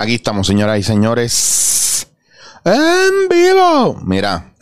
Aquí 0.00 0.14
estamos, 0.14 0.46
señoras 0.46 0.78
y 0.78 0.82
señores. 0.82 2.08
En 2.64 3.28
vivo. 3.28 4.00
Mira, 4.02 4.54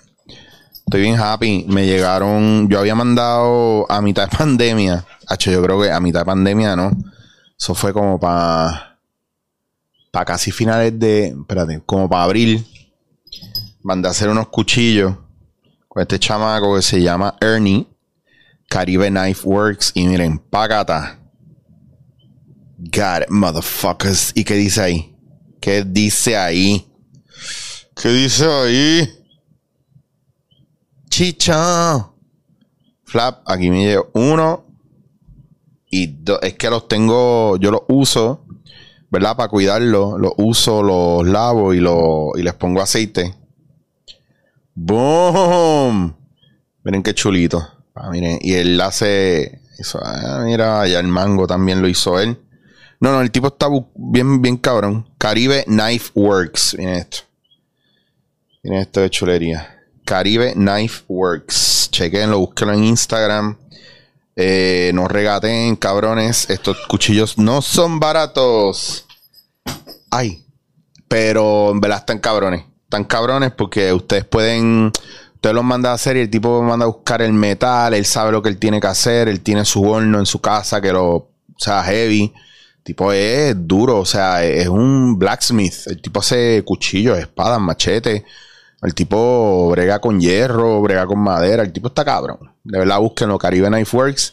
estoy 0.85 1.03
bien 1.03 1.17
happy. 1.17 1.65
Me 1.69 1.87
llegaron. 1.87 2.69
Yo 2.69 2.81
había 2.81 2.97
mandado 2.97 3.87
a 3.89 4.03
mitad 4.03 4.29
de 4.29 4.37
pandemia. 4.37 5.05
Hacho, 5.29 5.53
yo 5.53 5.63
creo 5.63 5.81
que 5.81 5.93
a 5.93 6.01
mitad 6.01 6.23
de 6.23 6.25
pandemia, 6.25 6.75
¿no? 6.75 6.91
Eso 7.57 7.77
fue 7.77 7.93
como 7.93 8.19
para. 8.19 8.99
Para 10.11 10.25
casi 10.25 10.51
finales 10.51 10.99
de. 10.99 11.29
Espérate, 11.29 11.83
como 11.87 12.09
para 12.09 12.25
abril. 12.25 12.67
Mandé 13.85 14.09
a 14.09 14.11
hacer 14.11 14.29
unos 14.31 14.49
cuchillos 14.49 15.15
con 15.87 16.03
este 16.03 16.19
chamaco 16.19 16.75
que 16.75 16.83
se 16.83 17.01
llama 17.01 17.37
Ernie. 17.41 17.87
Caribe 18.69 19.09
Knife 19.09 19.49
Works. 19.49 19.93
Y 19.95 20.05
miren, 20.09 20.41
pagata. 20.41 21.21
It, 22.83 23.29
motherfuckers. 23.29 24.33
¿Y 24.35 24.43
qué 24.43 24.55
dice 24.55 24.83
ahí? 24.83 25.18
¿Qué 25.61 25.85
dice 25.85 26.37
ahí? 26.37 26.87
¿Qué 27.95 28.09
dice 28.09 28.47
ahí? 28.47 29.09
Chicha. 31.11 32.11
Flap, 33.05 33.43
aquí 33.47 33.71
me 33.71 33.85
llevo 33.85 34.11
uno 34.13 34.67
y 35.91 36.07
dos. 36.07 36.39
Es 36.43 36.55
que 36.55 36.71
los 36.71 36.87
tengo, 36.89 37.57
yo 37.57 37.71
los 37.71 37.83
uso, 37.89 38.45
¿verdad? 39.11 39.37
Para 39.37 39.49
cuidarlos. 39.49 40.21
Los 40.21 40.33
uso, 40.37 40.83
los 40.83 41.27
lavo 41.27 41.75
y, 41.75 41.81
los, 41.81 42.39
y 42.39 42.43
les 42.43 42.55
pongo 42.55 42.81
aceite. 42.81 43.35
¡Boom! 44.75 46.15
Miren 46.85 47.03
qué 47.03 47.15
chulito. 47.15 47.67
Ah, 47.95 48.11
miren, 48.11 48.39
y 48.41 48.55
él 48.55 48.81
hace. 48.81 49.63
Eso, 49.79 50.01
ah, 50.03 50.43
mira, 50.45 50.87
ya 50.87 51.01
el 51.01 51.09
mango 51.09 51.47
también 51.47 51.83
lo 51.83 51.89
hizo 51.89 52.21
él. 52.21 52.39
No, 53.01 53.13
no, 53.13 53.21
el 53.21 53.31
tipo 53.31 53.49
está 53.49 53.69
bien, 53.95 54.43
bien 54.43 54.57
cabrón. 54.57 55.09
Caribe 55.19 55.65
Knife 55.65 56.11
Works. 56.15 56.75
Miren 56.77 56.95
esto. 56.95 57.19
Miren 58.63 58.81
esto 58.81 59.01
de 59.01 59.11
chulería. 59.11 59.85
Caribe 60.05 60.55
Knife 60.55 61.05
Works. 61.07 61.91
Chequenlo, 61.93 62.39
búsquenlo 62.41 62.75
en 62.75 62.85
Instagram. 62.85 63.57
Eh, 64.35 64.91
no 64.95 65.07
regaten, 65.07 65.77
cabrones. 65.77 66.51
Estos 66.51 66.77
cuchillos 66.89 67.39
no 67.39 67.63
son 67.63 68.01
baratos. 68.01 69.07
Ay. 70.11 70.45
Pero 71.07 71.71
en 71.71 71.81
verdad 71.81 71.99
están 71.99 72.19
cabrones. 72.19 72.65
Están 72.83 73.05
cabrones 73.05 73.53
porque 73.53 73.93
ustedes 73.93 74.25
pueden. 74.25 74.91
Ustedes 75.35 75.55
los 75.55 75.65
mandan 75.65 75.93
a 75.93 75.95
hacer 75.95 76.17
y 76.17 76.21
el 76.21 76.31
tipo 76.31 76.63
manda 76.63 76.85
a 76.85 76.89
buscar 76.89 77.23
el 77.23 77.33
metal. 77.33 77.95
Él 77.95 78.05
sabe 78.05 78.33
lo 78.33 78.43
que 78.43 78.49
él 78.49 78.59
tiene 78.59 78.81
que 78.81 78.89
hacer. 78.89 79.29
Él 79.29 79.41
tiene 79.41 79.65
su 79.65 79.85
horno 79.85 80.19
en 80.19 80.27
su 80.27 80.41
casa 80.41 80.81
que 80.81 80.93
lo. 80.93 81.15
O 81.15 81.61
sea, 81.61 81.83
heavy 81.85 82.35
tipo 82.89 83.13
es 83.13 83.55
duro, 83.69 83.99
o 83.99 84.07
sea, 84.07 84.43
es 84.43 84.67
un 84.67 85.19
blacksmith. 85.19 85.75
El 85.89 86.01
tipo 86.01 86.21
hace 86.21 86.63
cuchillos, 86.65 87.19
espadas, 87.19 87.61
machetes. 87.61 88.23
El 88.81 88.95
tipo 88.95 89.69
brega 89.73 90.01
con 90.01 90.19
hierro, 90.19 90.81
brega 90.81 91.07
con 91.07 91.19
madera. 91.19 91.65
El 91.65 91.71
tipo 91.71 91.89
está 91.89 92.03
cabrón. 92.03 92.51
De 92.65 92.79
verdad, 92.79 92.99
búsquenlo. 92.99 93.37
Caribe 93.37 93.69
Knife 93.69 93.95
Works. 93.95 94.33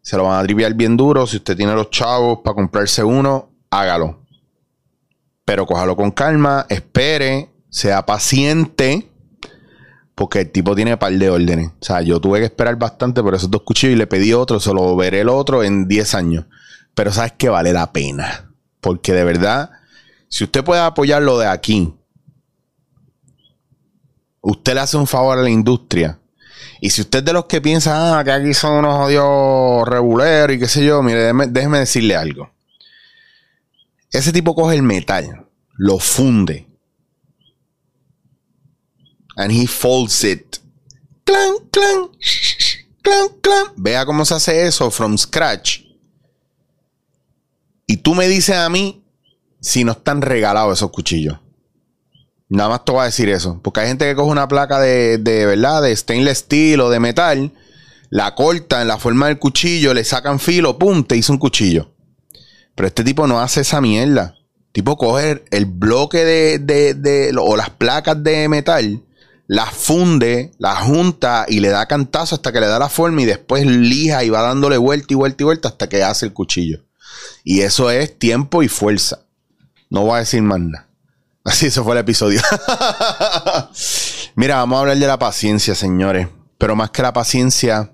Se 0.00 0.16
lo 0.16 0.24
van 0.24 0.38
a 0.38 0.44
triviar 0.44 0.74
bien 0.74 0.96
duro. 0.96 1.26
Si 1.26 1.38
usted 1.38 1.56
tiene 1.56 1.74
los 1.74 1.90
chavos 1.90 2.38
para 2.44 2.54
comprarse 2.54 3.02
uno, 3.02 3.50
hágalo. 3.68 4.20
Pero 5.44 5.66
cójalo 5.66 5.96
con 5.96 6.12
calma, 6.12 6.66
espere, 6.68 7.50
sea 7.68 8.06
paciente. 8.06 9.10
Porque 10.14 10.42
el 10.42 10.52
tipo 10.52 10.76
tiene 10.76 10.96
par 10.96 11.12
de 11.12 11.30
órdenes. 11.30 11.72
O 11.80 11.84
sea, 11.84 12.00
yo 12.02 12.20
tuve 12.20 12.38
que 12.38 12.44
esperar 12.44 12.76
bastante 12.76 13.24
por 13.24 13.34
esos 13.34 13.50
dos 13.50 13.62
cuchillos 13.62 13.94
y 13.94 13.98
le 13.98 14.06
pedí 14.06 14.32
otro. 14.34 14.60
Solo 14.60 14.94
veré 14.94 15.22
el 15.22 15.28
otro 15.28 15.64
en 15.64 15.88
10 15.88 16.14
años. 16.14 16.44
Pero 16.98 17.12
sabes 17.12 17.34
que 17.38 17.48
vale 17.48 17.72
la 17.72 17.92
pena. 17.92 18.52
Porque 18.80 19.12
de 19.12 19.22
verdad, 19.22 19.70
si 20.28 20.42
usted 20.42 20.64
puede 20.64 20.80
apoyarlo 20.80 21.38
de 21.38 21.46
aquí, 21.46 21.94
usted 24.40 24.74
le 24.74 24.80
hace 24.80 24.96
un 24.96 25.06
favor 25.06 25.38
a 25.38 25.42
la 25.42 25.48
industria. 25.48 26.18
Y 26.80 26.90
si 26.90 27.02
usted 27.02 27.20
es 27.20 27.24
de 27.24 27.32
los 27.32 27.44
que 27.44 27.60
piensa 27.60 28.18
ah, 28.18 28.24
que 28.24 28.32
aquí 28.32 28.52
son 28.52 28.78
unos 28.78 29.06
odios 29.06 29.86
reguleros 29.86 30.56
y 30.56 30.58
qué 30.58 30.66
sé 30.66 30.84
yo, 30.84 31.00
mire, 31.00 31.32
déjeme, 31.50 31.78
decirle 31.78 32.16
algo. 32.16 32.50
Ese 34.10 34.32
tipo 34.32 34.56
coge 34.56 34.74
el 34.74 34.82
metal, 34.82 35.46
lo 35.76 36.00
funde. 36.00 36.66
And 39.36 39.52
he 39.52 39.68
folds 39.68 40.24
it. 40.24 40.56
Clan, 41.22 41.58
clan, 41.70 42.10
clan, 43.02 43.28
clan. 43.40 43.66
Vea 43.76 44.04
cómo 44.04 44.24
se 44.24 44.34
hace 44.34 44.66
eso 44.66 44.90
from 44.90 45.16
scratch. 45.16 45.86
Y 47.90 47.96
tú 47.96 48.14
me 48.14 48.28
dices 48.28 48.54
a 48.54 48.68
mí 48.68 49.02
si 49.60 49.82
no 49.82 49.92
están 49.92 50.20
regalados 50.20 50.78
esos 50.78 50.90
cuchillos. 50.90 51.38
Nada 52.50 52.68
más 52.68 52.84
te 52.84 52.92
voy 52.92 53.00
a 53.00 53.06
decir 53.06 53.30
eso. 53.30 53.60
Porque 53.62 53.80
hay 53.80 53.88
gente 53.88 54.04
que 54.04 54.14
coge 54.14 54.30
una 54.30 54.46
placa 54.46 54.78
de, 54.78 55.16
de 55.16 55.46
verdad, 55.46 55.82
de 55.82 55.96
stainless 55.96 56.38
steel 56.38 56.80
o 56.82 56.90
de 56.90 57.00
metal, 57.00 57.54
la 58.10 58.34
corta 58.34 58.82
en 58.82 58.88
la 58.88 58.98
forma 58.98 59.28
del 59.28 59.38
cuchillo, 59.38 59.94
le 59.94 60.04
sacan 60.04 60.38
filo, 60.38 60.78
pum, 60.78 61.02
te 61.02 61.16
hizo 61.16 61.32
un 61.32 61.38
cuchillo. 61.38 61.94
Pero 62.74 62.88
este 62.88 63.04
tipo 63.04 63.26
no 63.26 63.40
hace 63.40 63.62
esa 63.62 63.80
mierda. 63.80 64.34
Tipo 64.72 64.98
coge 64.98 65.42
el 65.50 65.64
bloque 65.64 66.26
de, 66.26 66.58
de, 66.58 66.92
de 66.92 67.34
o 67.40 67.56
las 67.56 67.70
placas 67.70 68.22
de 68.22 68.50
metal, 68.50 69.02
las 69.46 69.70
funde, 69.70 70.52
las 70.58 70.82
junta 70.82 71.46
y 71.48 71.60
le 71.60 71.68
da 71.68 71.86
cantazo 71.86 72.34
hasta 72.34 72.52
que 72.52 72.60
le 72.60 72.66
da 72.66 72.78
la 72.78 72.90
forma 72.90 73.22
y 73.22 73.24
después 73.24 73.64
lija 73.64 74.24
y 74.24 74.28
va 74.28 74.42
dándole 74.42 74.76
vuelta 74.76 75.06
y 75.08 75.16
vuelta 75.16 75.42
y 75.42 75.46
vuelta 75.46 75.68
hasta 75.68 75.88
que 75.88 76.02
hace 76.02 76.26
el 76.26 76.34
cuchillo. 76.34 76.84
Y 77.44 77.60
eso 77.60 77.90
es 77.90 78.18
tiempo 78.18 78.62
y 78.62 78.68
fuerza. 78.68 79.20
No 79.90 80.02
voy 80.02 80.16
a 80.16 80.20
decir 80.20 80.42
más 80.42 80.60
nada. 80.60 80.88
Así, 81.44 81.66
eso 81.66 81.84
fue 81.84 81.94
el 81.94 82.00
episodio. 82.00 82.40
Mira, 84.34 84.56
vamos 84.56 84.76
a 84.76 84.80
hablar 84.80 84.98
de 84.98 85.06
la 85.06 85.18
paciencia, 85.18 85.74
señores. 85.74 86.28
Pero 86.58 86.76
más 86.76 86.90
que 86.90 87.02
la 87.02 87.12
paciencia, 87.12 87.92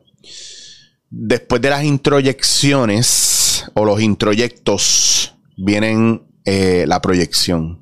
después 1.11 1.63
de 1.63 1.71
las 1.71 1.85
introyecciones 1.85 3.65
o 3.75 3.85
los 3.85 4.01
introyectos, 4.01 5.35
vienen 5.57 6.27
eh, 6.45 6.85
la 6.89 7.01
proyección. 7.01 7.81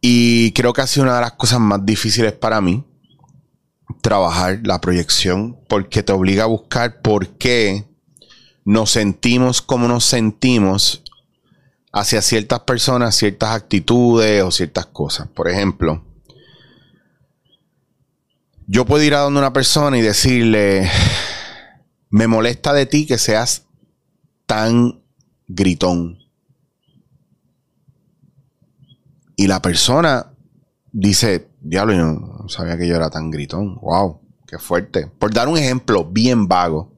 Y 0.00 0.52
creo 0.52 0.72
que 0.72 0.82
ha 0.82 0.86
sido 0.86 1.04
una 1.04 1.16
de 1.16 1.22
las 1.22 1.32
cosas 1.32 1.58
más 1.58 1.84
difíciles 1.84 2.32
para 2.32 2.60
mí 2.60 2.84
trabajar 4.00 4.60
la 4.62 4.80
proyección 4.80 5.58
porque 5.68 6.02
te 6.02 6.12
obliga 6.12 6.44
a 6.44 6.46
buscar 6.46 7.00
por 7.00 7.36
qué 7.36 7.87
nos 8.68 8.90
sentimos 8.90 9.62
como 9.62 9.88
nos 9.88 10.04
sentimos 10.04 11.02
hacia 11.90 12.20
ciertas 12.20 12.60
personas, 12.60 13.16
ciertas 13.16 13.56
actitudes 13.56 14.42
o 14.42 14.50
ciertas 14.50 14.84
cosas. 14.84 15.26
Por 15.28 15.48
ejemplo, 15.48 16.04
yo 18.66 18.84
puedo 18.84 19.02
ir 19.02 19.14
a 19.14 19.20
donde 19.20 19.40
una 19.40 19.54
persona 19.54 19.96
y 19.96 20.02
decirle, 20.02 20.86
me 22.10 22.26
molesta 22.26 22.74
de 22.74 22.84
ti 22.84 23.06
que 23.06 23.16
seas 23.16 23.64
tan 24.44 25.00
gritón. 25.46 26.18
Y 29.34 29.46
la 29.46 29.62
persona 29.62 30.34
dice, 30.92 31.48
diablo, 31.62 31.94
yo 31.94 32.04
no 32.04 32.48
sabía 32.50 32.76
que 32.76 32.86
yo 32.86 32.96
era 32.96 33.08
tan 33.08 33.30
gritón. 33.30 33.76
Wow, 33.76 34.20
qué 34.46 34.58
fuerte. 34.58 35.06
Por 35.06 35.32
dar 35.32 35.48
un 35.48 35.56
ejemplo 35.56 36.04
bien 36.04 36.48
vago. 36.48 36.97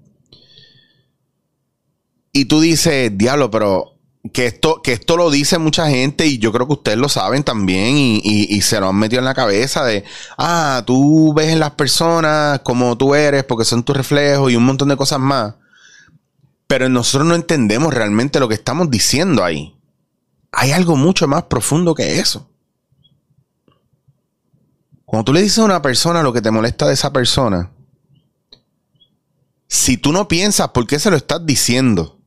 Y 2.32 2.44
tú 2.44 2.60
dices, 2.60 3.16
diablo, 3.16 3.50
pero 3.50 4.00
que 4.32 4.46
esto, 4.46 4.82
que 4.82 4.92
esto 4.92 5.16
lo 5.16 5.30
dice 5.30 5.58
mucha 5.58 5.88
gente 5.88 6.26
y 6.26 6.38
yo 6.38 6.52
creo 6.52 6.66
que 6.66 6.74
ustedes 6.74 6.98
lo 6.98 7.08
saben 7.08 7.42
también 7.42 7.94
y, 7.96 8.60
se 8.60 8.78
lo 8.78 8.88
han 8.88 8.96
metido 8.96 9.20
en 9.20 9.24
la 9.24 9.34
cabeza 9.34 9.84
de, 9.84 10.04
ah, 10.36 10.82
tú 10.86 11.32
ves 11.34 11.48
en 11.48 11.58
las 11.58 11.72
personas 11.72 12.60
como 12.60 12.96
tú 12.98 13.14
eres 13.14 13.44
porque 13.44 13.64
son 13.64 13.82
tus 13.82 13.96
reflejos 13.96 14.52
y 14.52 14.56
un 14.56 14.64
montón 14.64 14.88
de 14.88 14.96
cosas 14.96 15.18
más. 15.18 15.54
Pero 16.66 16.88
nosotros 16.88 17.26
no 17.26 17.34
entendemos 17.34 17.92
realmente 17.92 18.38
lo 18.38 18.48
que 18.48 18.54
estamos 18.54 18.90
diciendo 18.90 19.42
ahí. 19.42 19.74
Hay 20.52 20.72
algo 20.72 20.96
mucho 20.96 21.26
más 21.26 21.44
profundo 21.44 21.94
que 21.94 22.20
eso. 22.20 22.48
Cuando 25.04 25.24
tú 25.24 25.32
le 25.32 25.42
dices 25.42 25.58
a 25.58 25.64
una 25.64 25.82
persona 25.82 26.22
lo 26.22 26.32
que 26.32 26.42
te 26.42 26.52
molesta 26.52 26.86
de 26.86 26.94
esa 26.94 27.12
persona, 27.12 27.72
si 29.66 29.96
tú 29.96 30.12
no 30.12 30.28
piensas 30.28 30.68
por 30.68 30.86
qué 30.86 31.00
se 31.00 31.10
lo 31.10 31.16
estás 31.16 31.44
diciendo, 31.44 32.19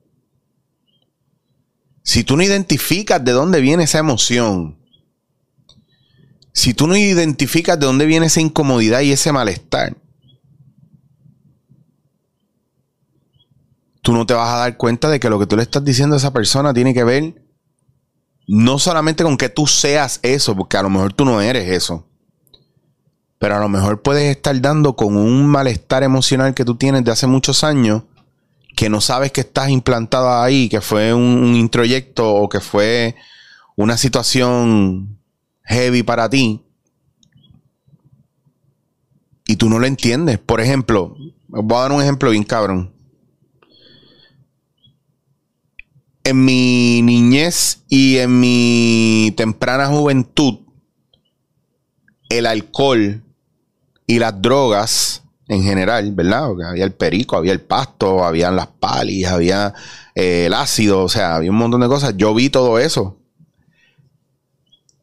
si 2.03 2.25
tú 2.25 2.35
no 2.35 2.43
identificas 2.43 3.23
de 3.23 3.31
dónde 3.31 3.61
viene 3.61 3.83
esa 3.83 3.97
emoción, 3.97 4.77
si 6.51 6.73
tú 6.73 6.85
no 6.85 6.95
identificas 6.95 7.79
de 7.79 7.85
dónde 7.85 8.05
viene 8.05 8.27
esa 8.27 8.41
incomodidad 8.41 8.99
y 8.99 9.13
ese 9.13 9.31
malestar, 9.31 9.97
tú 14.01 14.11
no 14.11 14.25
te 14.25 14.33
vas 14.33 14.53
a 14.53 14.57
dar 14.57 14.77
cuenta 14.77 15.09
de 15.09 15.19
que 15.19 15.29
lo 15.29 15.39
que 15.39 15.47
tú 15.47 15.55
le 15.55 15.63
estás 15.63 15.83
diciendo 15.83 16.15
a 16.15 16.17
esa 16.17 16.33
persona 16.33 16.73
tiene 16.73 16.93
que 16.93 17.05
ver 17.05 17.41
no 18.45 18.77
solamente 18.77 19.23
con 19.23 19.37
que 19.37 19.47
tú 19.47 19.65
seas 19.65 20.19
eso, 20.21 20.53
porque 20.55 20.75
a 20.75 20.83
lo 20.83 20.89
mejor 20.89 21.13
tú 21.13 21.23
no 21.23 21.39
eres 21.39 21.69
eso, 21.69 22.05
pero 23.39 23.55
a 23.55 23.59
lo 23.59 23.69
mejor 23.69 24.01
puedes 24.01 24.29
estar 24.35 24.59
dando 24.59 24.97
con 24.97 25.15
un 25.15 25.47
malestar 25.47 26.03
emocional 26.03 26.53
que 26.53 26.65
tú 26.65 26.75
tienes 26.75 27.05
de 27.05 27.11
hace 27.11 27.27
muchos 27.27 27.63
años 27.63 28.03
que 28.75 28.89
no 28.89 29.01
sabes 29.01 29.31
que 29.31 29.41
estás 29.41 29.69
implantado 29.69 30.41
ahí, 30.41 30.69
que 30.69 30.81
fue 30.81 31.13
un, 31.13 31.55
introyecto 31.55 32.33
o 32.33 32.49
que 32.49 32.59
fue 32.59 33.15
una 33.75 33.97
situación 33.97 35.19
heavy 35.63 36.03
para 36.03 36.29
ti, 36.29 36.61
y 39.45 39.55
tú 39.55 39.69
no 39.69 39.79
lo 39.79 39.85
entiendes. 39.85 40.39
Por 40.39 40.61
ejemplo, 40.61 41.15
voy 41.47 41.77
a 41.77 41.81
dar 41.81 41.91
un 41.91 42.01
ejemplo 42.01 42.31
bien 42.31 42.43
cabrón. 42.43 42.93
En 46.23 46.45
mi 46.45 47.01
niñez 47.01 47.83
y 47.89 48.17
en 48.17 48.39
mi 48.39 49.33
temprana 49.35 49.87
juventud, 49.87 50.59
el 52.29 52.45
alcohol 52.45 53.21
y 54.07 54.19
las 54.19 54.41
drogas 54.41 55.22
en 55.53 55.63
general, 55.63 56.11
¿verdad? 56.13 56.49
había 56.69 56.83
el 56.83 56.93
perico, 56.93 57.37
había 57.37 57.53
el 57.53 57.61
pasto, 57.61 58.23
habían 58.23 58.55
las 58.55 58.67
palis, 58.67 59.27
había 59.27 59.73
eh, 60.15 60.45
el 60.47 60.53
ácido, 60.53 61.03
o 61.03 61.09
sea, 61.09 61.35
había 61.35 61.51
un 61.51 61.57
montón 61.57 61.81
de 61.81 61.87
cosas. 61.87 62.15
Yo 62.17 62.33
vi 62.33 62.49
todo 62.49 62.79
eso. 62.79 63.17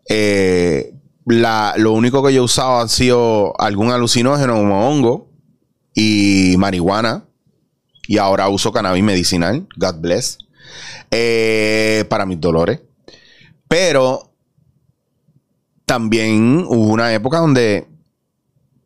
Eh, 0.08 0.94
lo 1.24 1.92
único 1.92 2.24
que 2.24 2.32
yo 2.32 2.42
he 2.42 2.44
usado 2.44 2.80
han 2.80 2.88
sido 2.88 3.58
algún 3.60 3.90
alucinógeno 3.92 4.54
como 4.54 4.88
hongo 4.88 5.28
y 5.94 6.56
marihuana. 6.58 7.24
Y 8.06 8.18
ahora 8.18 8.48
uso 8.48 8.72
cannabis 8.72 9.04
medicinal, 9.04 9.68
God 9.76 10.00
bless, 10.00 10.38
eh, 11.12 12.04
para 12.08 12.26
mis 12.26 12.40
dolores. 12.40 12.80
Pero 13.68 14.32
también 15.84 16.64
hubo 16.66 16.92
una 16.92 17.12
época 17.14 17.38
donde 17.38 17.86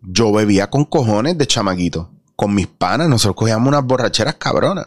yo 0.06 0.33
bebía 0.33 0.71
con 0.71 0.85
cojones 0.85 1.39
de 1.39 1.47
chamaquito. 1.47 2.11
Con 2.37 2.55
mis 2.55 2.67
panas, 2.67 3.09
nosotros 3.09 3.37
cogíamos 3.37 3.69
unas 3.69 3.85
borracheras 3.85 4.35
cabronas. 4.37 4.87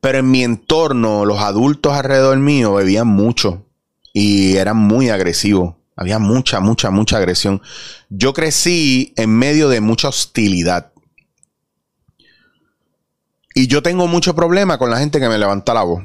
Pero 0.00 0.18
en 0.18 0.30
mi 0.30 0.42
entorno, 0.42 1.24
los 1.24 1.40
adultos 1.40 1.92
alrededor 1.92 2.38
mío 2.38 2.74
bebían 2.74 3.06
mucho 3.06 3.66
y 4.12 4.56
eran 4.56 4.76
muy 4.76 5.10
agresivos. 5.10 5.74
Había 5.96 6.18
mucha, 6.18 6.60
mucha, 6.60 6.90
mucha 6.90 7.16
agresión. 7.16 7.62
Yo 8.10 8.34
crecí 8.34 9.14
en 9.16 9.30
medio 9.30 9.68
de 9.68 9.80
mucha 9.80 10.08
hostilidad. 10.08 10.92
Y 13.54 13.68
yo 13.68 13.82
tengo 13.82 14.06
mucho 14.06 14.34
problema 14.34 14.76
con 14.76 14.90
la 14.90 14.98
gente 14.98 15.18
que 15.18 15.28
me 15.28 15.38
levanta 15.38 15.72
la 15.72 15.82
voz. 15.82 16.04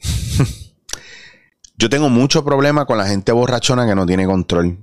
yo 1.76 1.90
tengo 1.90 2.08
mucho 2.08 2.44
problema 2.44 2.86
con 2.86 2.98
la 2.98 3.06
gente 3.06 3.32
borrachona 3.32 3.86
que 3.86 3.96
no 3.96 4.06
tiene 4.06 4.26
control. 4.26 4.78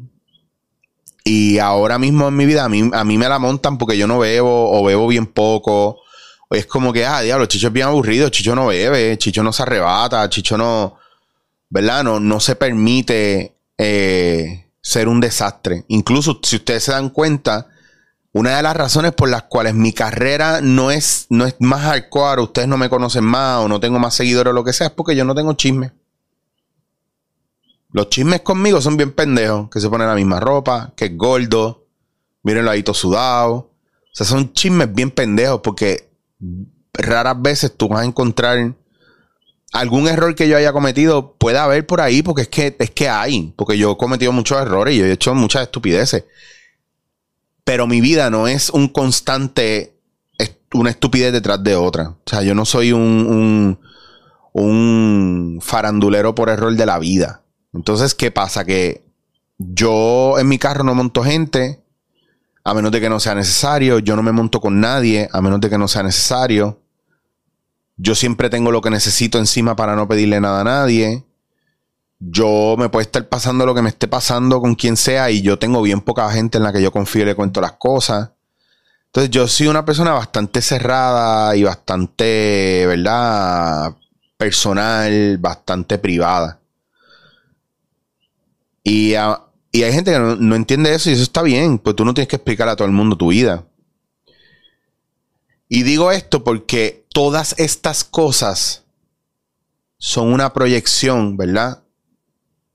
Y 1.27 1.57
ahora 1.57 1.98
mismo 1.98 2.27
en 2.27 2.38
mi 2.38 2.45
vida 2.45 2.66
a 2.66 2.69
mí, 2.69 2.88
a 2.94 3.04
mí 3.04 3.18
me 3.18 3.27
la 3.27 3.39
montan 3.39 3.80
porque 3.80 3.98
yo 3.98 4.06
no 4.06 4.19
bebo 4.19 4.72
o 4.72 4.86
bebo 4.86 5.07
bien 5.07 5.25
poco. 5.25 6.01
Es 6.51 6.68
como 6.68 6.94
que, 6.94 7.04
ah, 7.04 7.22
diablo, 7.22 7.48
Chicho 7.48 7.68
es 7.68 7.74
bien 7.74 7.88
aburrido, 7.88 8.30
Chicho 8.30 8.56
no 8.56 8.68
bebe, 8.68 9.18
Chicho 9.18 9.42
no 9.42 9.51
se 9.51 9.63
arrebata, 9.63 10.30
Chicho 10.30 10.56
no, 10.56 10.98
¿verdad? 11.68 12.04
No, 12.04 12.19
no 12.19 12.39
se 12.39 12.56
permite 12.56 13.57
eh, 13.75 14.68
ser 14.81 15.07
un 15.07 15.19
desastre. 15.19 15.83
Incluso 15.88 16.39
si 16.44 16.57
ustedes 16.57 16.83
se 16.83 16.92
dan 16.92 17.10
cuenta, 17.10 17.69
una 18.31 18.57
de 18.57 18.62
las 18.62 18.77
razones 18.77 19.13
por 19.13 19.27
las 19.27 19.44
cuales 19.44 19.74
mi 19.74 19.94
carrera 19.94 20.62
no 20.62 20.92
es, 20.92 21.25
no 21.30 21.48
es 21.48 21.56
más 21.60 21.81
hardcore, 21.81 22.44
ustedes 22.44 22.68
no 22.68 22.77
me 22.77 22.89
conocen 22.89 23.24
más 23.24 23.62
o 23.62 23.68
no 23.68 23.80
tengo 23.80 23.98
más 23.98 24.13
seguidores 24.13 24.51
o 24.51 24.54
lo 24.54 24.63
que 24.63 24.74
sea, 24.74 24.88
es 24.88 24.94
porque 24.94 25.16
yo 25.16 25.25
no 25.25 25.33
tengo 25.33 25.54
chisme. 25.54 25.92
Los 27.96 28.10
chismes 28.10 28.42
conmigo 28.42 28.82
son 28.82 28.98
bien 28.98 29.14
pendejos, 29.14 29.70
que 29.70 29.80
se 29.80 29.90
ponen 29.90 30.08
la 30.08 30.16
misma 30.16 30.42
ropa, 30.42 30.92
que 30.98 31.06
es 31.06 31.18
gordo, 31.18 31.86
miren 32.44 32.68
ahí 32.68 32.84
todo 32.84 32.94
sudado. 32.94 33.54
O 33.54 34.12
sea, 34.12 34.26
son 34.26 34.52
chismes 34.52 34.94
bien 34.94 35.12
pendejos 35.12 35.62
porque 35.64 36.10
raras 36.92 37.42
veces 37.42 37.74
tú 37.78 37.88
vas 37.88 38.02
a 38.02 38.04
encontrar 38.04 38.74
algún 39.72 40.10
error 40.10 40.36
que 40.36 40.50
yo 40.50 40.58
haya 40.58 40.74
cometido. 40.74 41.36
Puede 41.38 41.58
haber 41.58 41.88
por 41.88 42.02
ahí 42.02 42.22
porque 42.22 42.42
es 42.42 42.48
que, 42.50 42.76
es 42.78 42.92
que 42.92 43.08
hay. 43.08 43.54
Porque 43.56 43.78
yo 43.78 43.94
he 43.94 43.98
cometido 43.98 44.34
muchos 44.34 44.62
errores 44.62 44.94
y 44.94 45.02
he 45.02 45.14
hecho 45.14 45.34
muchas 45.34 45.62
estupideces. 45.62 46.26
Pero 47.64 47.88
mi 47.88 48.02
vida 48.02 48.30
no 48.30 48.50
es 48.50 48.72
un 48.72 48.90
constante, 48.90 49.96
una 50.74 50.90
estupidez 50.90 51.32
detrás 51.32 51.64
de 51.64 51.78
otra. 51.78 52.10
O 52.10 52.24
sea, 52.26 52.42
yo 52.42 52.56
no 52.56 52.66
soy 52.66 52.92
un, 52.92 53.00
un, 53.02 53.80
un 54.52 55.60
farandulero 55.62 56.36
por 56.36 56.50
error 56.50 56.76
de 56.76 56.86
la 56.86 57.00
vida. 57.00 57.45
Entonces, 57.75 58.16
¿qué 58.16 58.31
pasa? 58.31 58.63
Que 58.63 59.04
yo 59.57 60.39
en 60.39 60.48
mi 60.48 60.57
carro 60.57 60.83
no 60.83 60.95
monto 60.95 61.24
gente, 61.24 61.83
a 62.63 62.74
menos 62.74 62.92
de 62.92 63.01
que 63.01 63.10
no 63.10 63.19
sea 63.19 63.36
necesario. 63.36 64.00
Yo 64.00 64.16
no 64.16 64.24
me 64.24 64.31
monto 64.31 64.62
con 64.62 64.80
nadie, 64.80 65.30
a 65.31 65.42
menos 65.42 65.60
de 65.60 65.69
que 65.69 65.77
no 65.77 65.88
sea 65.88 66.01
necesario. 66.01 66.81
Yo 67.98 68.16
siempre 68.16 68.50
tengo 68.50 68.72
lo 68.72 68.81
que 68.81 68.89
necesito 68.89 69.38
encima 69.38 69.75
para 69.75 69.95
no 69.95 70.07
pedirle 70.07 70.42
nada 70.42 70.62
a 70.62 70.63
nadie. 70.63 71.25
Yo 72.19 72.75
me 72.77 72.89
puede 72.89 73.04
estar 73.04 73.27
pasando 73.27 73.66
lo 73.66 73.75
que 73.75 73.81
me 73.81 73.89
esté 73.89 74.07
pasando 74.07 74.62
con 74.62 74.75
quien 74.75 74.95
sea 74.98 75.30
y 75.30 75.42
yo 75.42 75.60
tengo 75.60 75.81
bien 75.81 76.01
poca 76.01 76.30
gente 76.31 76.57
en 76.57 76.63
la 76.63 76.74
que 76.74 76.81
yo 76.81 76.92
confío 76.92 77.24
y 77.24 77.25
le 77.25 77.36
cuento 77.36 77.62
las 77.62 77.74
cosas. 77.74 78.31
Entonces 79.07 79.30
yo 79.30 79.48
soy 79.48 79.68
una 79.68 79.86
persona 79.86 80.13
bastante 80.13 80.62
cerrada 80.62 81.56
y 81.56 81.63
bastante, 81.63 82.86
¿verdad? 82.88 83.95
Personal, 84.38 85.38
bastante 85.38 85.98
privada. 86.00 86.60
Y, 88.88 89.16
hay 89.16 89.92
gente 89.92 90.12
que 90.12 90.20
no, 90.20 90.56
entiende 90.56 90.94
eso 90.94 91.10
y 91.10 91.14
eso 91.14 91.24
está 91.24 91.42
bien, 91.42 91.80
pues 91.80 91.96
tú 91.96 92.06
no 92.06 92.14
tienes 92.14 92.30
que 92.30 92.36
explicar 92.36 92.70
a 92.70 92.76
todo 92.76 92.88
el 92.88 92.94
mundo 92.94 93.18
tu 93.18 93.30
vida. 93.30 93.66
Y 95.68 95.82
digo 95.82 96.12
esto 96.12 96.44
porque 96.44 97.08
todas 97.10 97.56
estas 97.58 98.04
cosas 98.04 98.84
son 99.98 100.32
una 100.32 100.54
proyección, 100.54 101.36
¿verdad? 101.36 101.84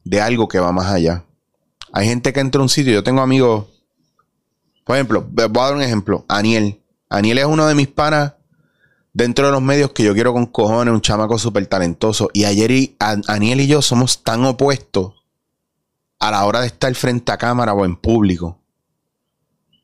De 0.03 0.21
algo 0.21 0.49
que 0.49 0.59
va 0.59 0.73
más 0.73 0.93
allá. 0.93 1.25
Hay 1.93 2.09
gente 2.09 2.33
que 2.33 2.41
entra 2.41 2.59
a 2.59 2.63
un 2.63 2.69
sitio, 2.69 2.93
yo 2.93 3.05
tengo 3.05 3.23
amigos, 3.23 3.67
por 4.85 4.97
ejemplo, 4.97 5.25
voy 5.31 5.45
a 5.45 5.49
dar 5.49 5.77
un 5.77 5.83
ejemplo, 5.83 6.25
Aniel. 6.29 6.83
Aniel 7.09 7.39
es 7.39 7.45
uno 7.45 7.69
de 7.69 7.77
mis 7.77 7.89
panas 7.89 8.35
dentro 9.13 9.47
de 9.47 9.53
los 9.53 9.63
medios 9.63 9.93
que 9.93 10.03
yo 10.03 10.13
quiero 10.13 10.33
con 10.33 10.47
cojones, 10.47 10.93
un 10.93 11.01
chamaco 11.01 11.39
súper 11.39 11.67
talentoso. 11.67 12.31
Y 12.33 12.45
ayer 12.45 12.71
y, 12.73 12.97
Aniel 12.99 13.61
y 13.61 13.69
yo 13.69 13.81
somos 13.81 14.25
tan 14.25 14.45
opuestos 14.45 15.20
a 16.21 16.31
la 16.31 16.45
hora 16.45 16.61
de 16.61 16.69
estar 16.69 16.95
frente 16.95 17.33
a 17.33 17.39
cámara 17.39 17.73
o 17.73 17.85
en 17.85 17.97
público, 17.97 18.61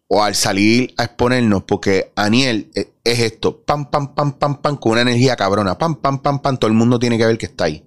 o 0.06 0.22
al 0.22 0.34
salir 0.34 0.94
a 0.98 1.04
exponernos, 1.04 1.64
porque 1.64 2.12
Aniel 2.14 2.70
eh, 2.74 2.92
es 3.02 3.18
esto, 3.20 3.62
pam, 3.62 3.90
pam, 3.90 4.14
pam, 4.14 4.38
pam, 4.38 4.60
pam, 4.60 4.76
con 4.76 4.92
una 4.92 5.00
energía 5.00 5.34
cabrona, 5.34 5.76
pam, 5.76 5.96
pam, 5.96 6.20
pam, 6.20 6.40
pam, 6.40 6.58
todo 6.58 6.68
el 6.68 6.76
mundo 6.76 6.98
tiene 6.98 7.18
que 7.18 7.26
ver 7.26 7.38
que 7.38 7.46
está 7.46 7.64
ahí. 7.64 7.82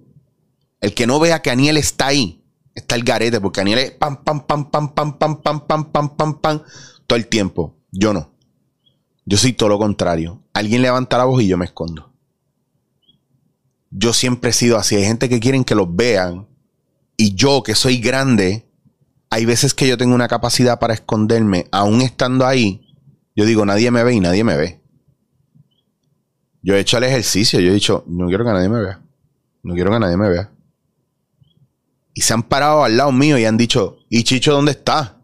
El 0.80 0.94
que 0.94 1.06
no 1.06 1.18
vea 1.18 1.40
que 1.40 1.50
Aniel 1.50 1.76
está 1.76 2.08
ahí, 2.08 2.44
está 2.74 2.96
el 2.96 3.04
garete, 3.04 3.40
porque 3.40 3.60
Aniel 3.60 3.78
es 3.78 3.90
pam, 3.92 4.22
pam, 4.22 4.46
pam, 4.46 4.70
pam, 4.70 4.94
pam, 4.94 5.16
pam, 5.16 5.40
pam, 5.40 5.66
pam, 5.66 5.92
pam, 5.92 6.16
pam, 6.16 6.40
pam, 6.40 6.62
todo 7.06 7.16
el 7.16 7.26
tiempo. 7.28 7.76
Yo 7.92 8.12
no. 8.12 8.32
Yo 9.24 9.36
soy 9.36 9.52
todo 9.52 9.68
lo 9.68 9.78
contrario. 9.78 10.42
Alguien 10.52 10.82
levanta 10.82 11.18
la 11.18 11.24
voz 11.24 11.42
y 11.42 11.46
yo 11.46 11.56
me 11.56 11.64
escondo. 11.64 12.12
Yo 13.90 14.12
siempre 14.12 14.50
he 14.50 14.52
sido 14.52 14.76
así. 14.76 14.96
Hay 14.96 15.04
gente 15.04 15.28
que 15.28 15.40
quieren 15.40 15.64
que 15.64 15.74
los 15.74 15.94
vean 15.94 16.49
y 17.20 17.34
yo, 17.34 17.62
que 17.62 17.74
soy 17.74 17.98
grande, 17.98 18.66
hay 19.28 19.44
veces 19.44 19.74
que 19.74 19.86
yo 19.86 19.98
tengo 19.98 20.14
una 20.14 20.26
capacidad 20.26 20.78
para 20.78 20.94
esconderme, 20.94 21.66
aún 21.70 22.00
estando 22.00 22.46
ahí, 22.46 22.96
yo 23.36 23.44
digo, 23.44 23.66
nadie 23.66 23.90
me 23.90 24.02
ve 24.02 24.14
y 24.14 24.20
nadie 24.20 24.42
me 24.42 24.56
ve. 24.56 24.80
Yo 26.62 26.74
he 26.74 26.80
hecho 26.80 26.96
el 26.96 27.04
ejercicio, 27.04 27.60
yo 27.60 27.70
he 27.70 27.74
dicho, 27.74 28.04
no 28.06 28.26
quiero 28.28 28.46
que 28.46 28.52
nadie 28.52 28.70
me 28.70 28.80
vea. 28.80 29.02
No 29.62 29.74
quiero 29.74 29.92
que 29.92 29.98
nadie 29.98 30.16
me 30.16 30.30
vea. 30.30 30.50
Y 32.14 32.22
se 32.22 32.32
han 32.32 32.42
parado 32.42 32.84
al 32.84 32.96
lado 32.96 33.12
mío 33.12 33.36
y 33.36 33.44
han 33.44 33.58
dicho, 33.58 33.98
¿y 34.08 34.24
Chicho 34.24 34.52
dónde 34.52 34.72
está? 34.72 35.22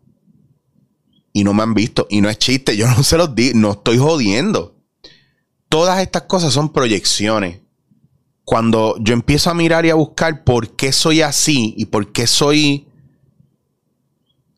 Y 1.33 1.45
no 1.45 1.55
me 1.55 1.63
han 1.63 1.73
visto. 1.73 2.07
Y 2.11 2.21
no 2.21 2.29
es 2.29 2.39
chiste, 2.39 2.77
yo 2.77 2.87
no 2.89 3.03
se 3.05 3.17
los 3.17 3.35
di, 3.35 3.53
no 3.55 3.73
estoy 3.73 3.97
jodiendo. 3.97 4.83
Todas 5.71 6.01
estas 6.01 6.23
cosas 6.25 6.53
son 6.53 6.75
proyecciones 6.75 7.61
cuando 8.47 8.95
yo 9.01 9.13
empiezo 9.13 9.51
a 9.51 9.55
mirar 9.55 9.85
y 9.87 9.91
a 9.91 9.97
buscar 9.97 10.45
por 10.45 10.77
qué 10.77 10.93
soy 10.93 11.21
así 11.21 11.75
y 11.77 11.87
por 11.87 12.13
qué 12.13 12.29
soy 12.29 12.87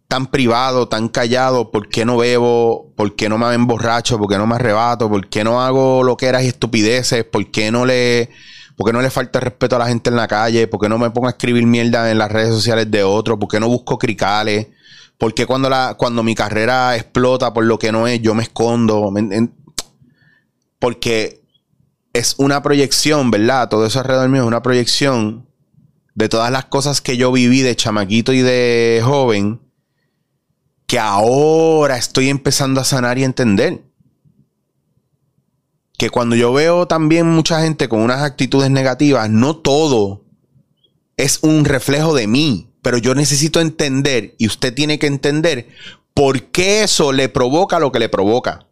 tan 0.08 0.26
privado, 0.26 0.88
tan 0.88 1.08
callado, 1.08 1.70
por 1.70 1.88
qué 1.88 2.04
no 2.04 2.18
bebo, 2.18 2.92
por 2.96 3.16
qué 3.16 3.30
no 3.30 3.38
me 3.38 3.52
emborracho, 3.54 4.18
por 4.18 4.28
qué 4.28 4.36
no 4.36 4.46
me 4.46 4.56
arrebato, 4.56 5.08
por 5.08 5.26
qué 5.28 5.42
no 5.42 5.62
hago 5.62 6.02
lo 6.02 6.18
que 6.18 6.26
eras 6.26 6.44
y 6.44 6.48
estupideces, 6.48 7.24
por 7.24 7.50
qué 7.50 7.72
no 7.72 7.86
le, 7.86 8.28
por 8.76 8.92
no 8.92 9.00
le 9.00 9.08
falta 9.08 9.40
respeto 9.40 9.76
a 9.76 9.78
la 9.78 9.88
gente 9.88 10.10
en 10.10 10.16
la 10.16 10.28
calle, 10.28 10.66
por 10.66 10.80
qué 10.80 10.90
no 10.90 10.98
me 10.98 11.10
pongo 11.10 11.28
a 11.28 11.30
escribir 11.30 11.64
mierda 11.64 12.10
en 12.10 12.18
las 12.18 12.30
redes 12.30 12.50
sociales 12.50 12.90
de 12.90 13.02
otros, 13.02 13.38
por 13.38 13.48
qué 13.48 13.58
no 13.58 13.68
busco 13.68 13.98
cricales, 13.98 14.66
por 15.16 15.32
qué 15.32 15.46
cuando, 15.46 15.70
la, 15.70 15.94
cuando 15.96 16.22
mi 16.22 16.34
carrera 16.34 16.94
explota 16.94 17.54
por 17.54 17.64
lo 17.64 17.78
que 17.78 17.90
no 17.90 18.06
es, 18.06 18.20
yo 18.20 18.34
me 18.34 18.42
escondo. 18.42 19.10
Porque 20.78 21.40
es 22.18 22.34
una 22.38 22.62
proyección, 22.62 23.30
¿verdad? 23.30 23.68
Todo 23.68 23.86
eso 23.86 24.00
alrededor 24.00 24.28
mío 24.28 24.42
es 24.42 24.48
una 24.48 24.62
proyección 24.62 25.48
de 26.14 26.28
todas 26.28 26.50
las 26.50 26.66
cosas 26.66 27.00
que 27.00 27.16
yo 27.16 27.30
viví 27.32 27.62
de 27.62 27.76
chamaquito 27.76 28.32
y 28.32 28.42
de 28.42 29.00
joven 29.04 29.60
que 30.86 30.98
ahora 30.98 31.96
estoy 31.96 32.28
empezando 32.28 32.80
a 32.80 32.84
sanar 32.84 33.18
y 33.18 33.24
entender. 33.24 33.84
que 35.98 36.10
cuando 36.10 36.36
yo 36.36 36.52
veo 36.52 36.86
también 36.86 37.28
mucha 37.28 37.60
gente 37.60 37.88
con 37.88 38.00
unas 38.00 38.22
actitudes 38.22 38.70
negativas, 38.70 39.28
no 39.28 39.56
todo 39.56 40.24
es 41.16 41.40
un 41.42 41.64
reflejo 41.64 42.14
de 42.14 42.28
mí, 42.28 42.70
pero 42.82 42.98
yo 42.98 43.16
necesito 43.16 43.60
entender 43.60 44.36
y 44.38 44.46
usted 44.46 44.72
tiene 44.72 45.00
que 45.00 45.08
entender 45.08 45.68
por 46.14 46.44
qué 46.52 46.84
eso 46.84 47.12
le 47.12 47.28
provoca 47.28 47.80
lo 47.80 47.90
que 47.90 47.98
le 47.98 48.08
provoca. 48.08 48.67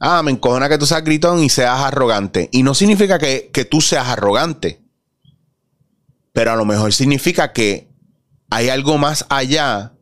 Ah, 0.00 0.22
me 0.22 0.30
encojona 0.30 0.68
que 0.68 0.78
tú 0.78 0.86
seas 0.86 1.04
gritón 1.04 1.42
y 1.42 1.50
seas 1.50 1.78
arrogante. 1.80 2.48
Y 2.52 2.62
no 2.62 2.74
significa 2.74 3.18
que, 3.18 3.50
que 3.52 3.64
tú 3.64 3.80
seas 3.80 4.08
arrogante. 4.08 4.80
Pero 6.32 6.52
a 6.52 6.56
lo 6.56 6.64
mejor 6.64 6.92
significa 6.92 7.52
que 7.52 7.88
hay 8.50 8.70
algo 8.70 8.98
más 8.98 9.26
allá 9.28 9.92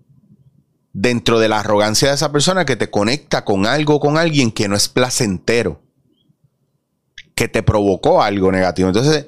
dentro 0.93 1.39
de 1.39 1.49
la 1.49 1.61
arrogancia 1.61 2.09
de 2.09 2.15
esa 2.15 2.33
persona 2.33 2.65
que 2.65 2.77
te 2.77 2.91
conecta 2.91 3.45
con 3.45 3.67
algo, 3.67 4.01
con 4.01 4.17
alguien 4.17 4.51
que 4.51 4.69
no 4.69 4.77
es 4.77 4.89
placentero, 4.89 5.83
que 7.35 7.49
te 7.49 7.63
provocó 7.63 8.23
algo 8.23 8.51
negativo. 8.51 8.89
Entonces, 8.89 9.27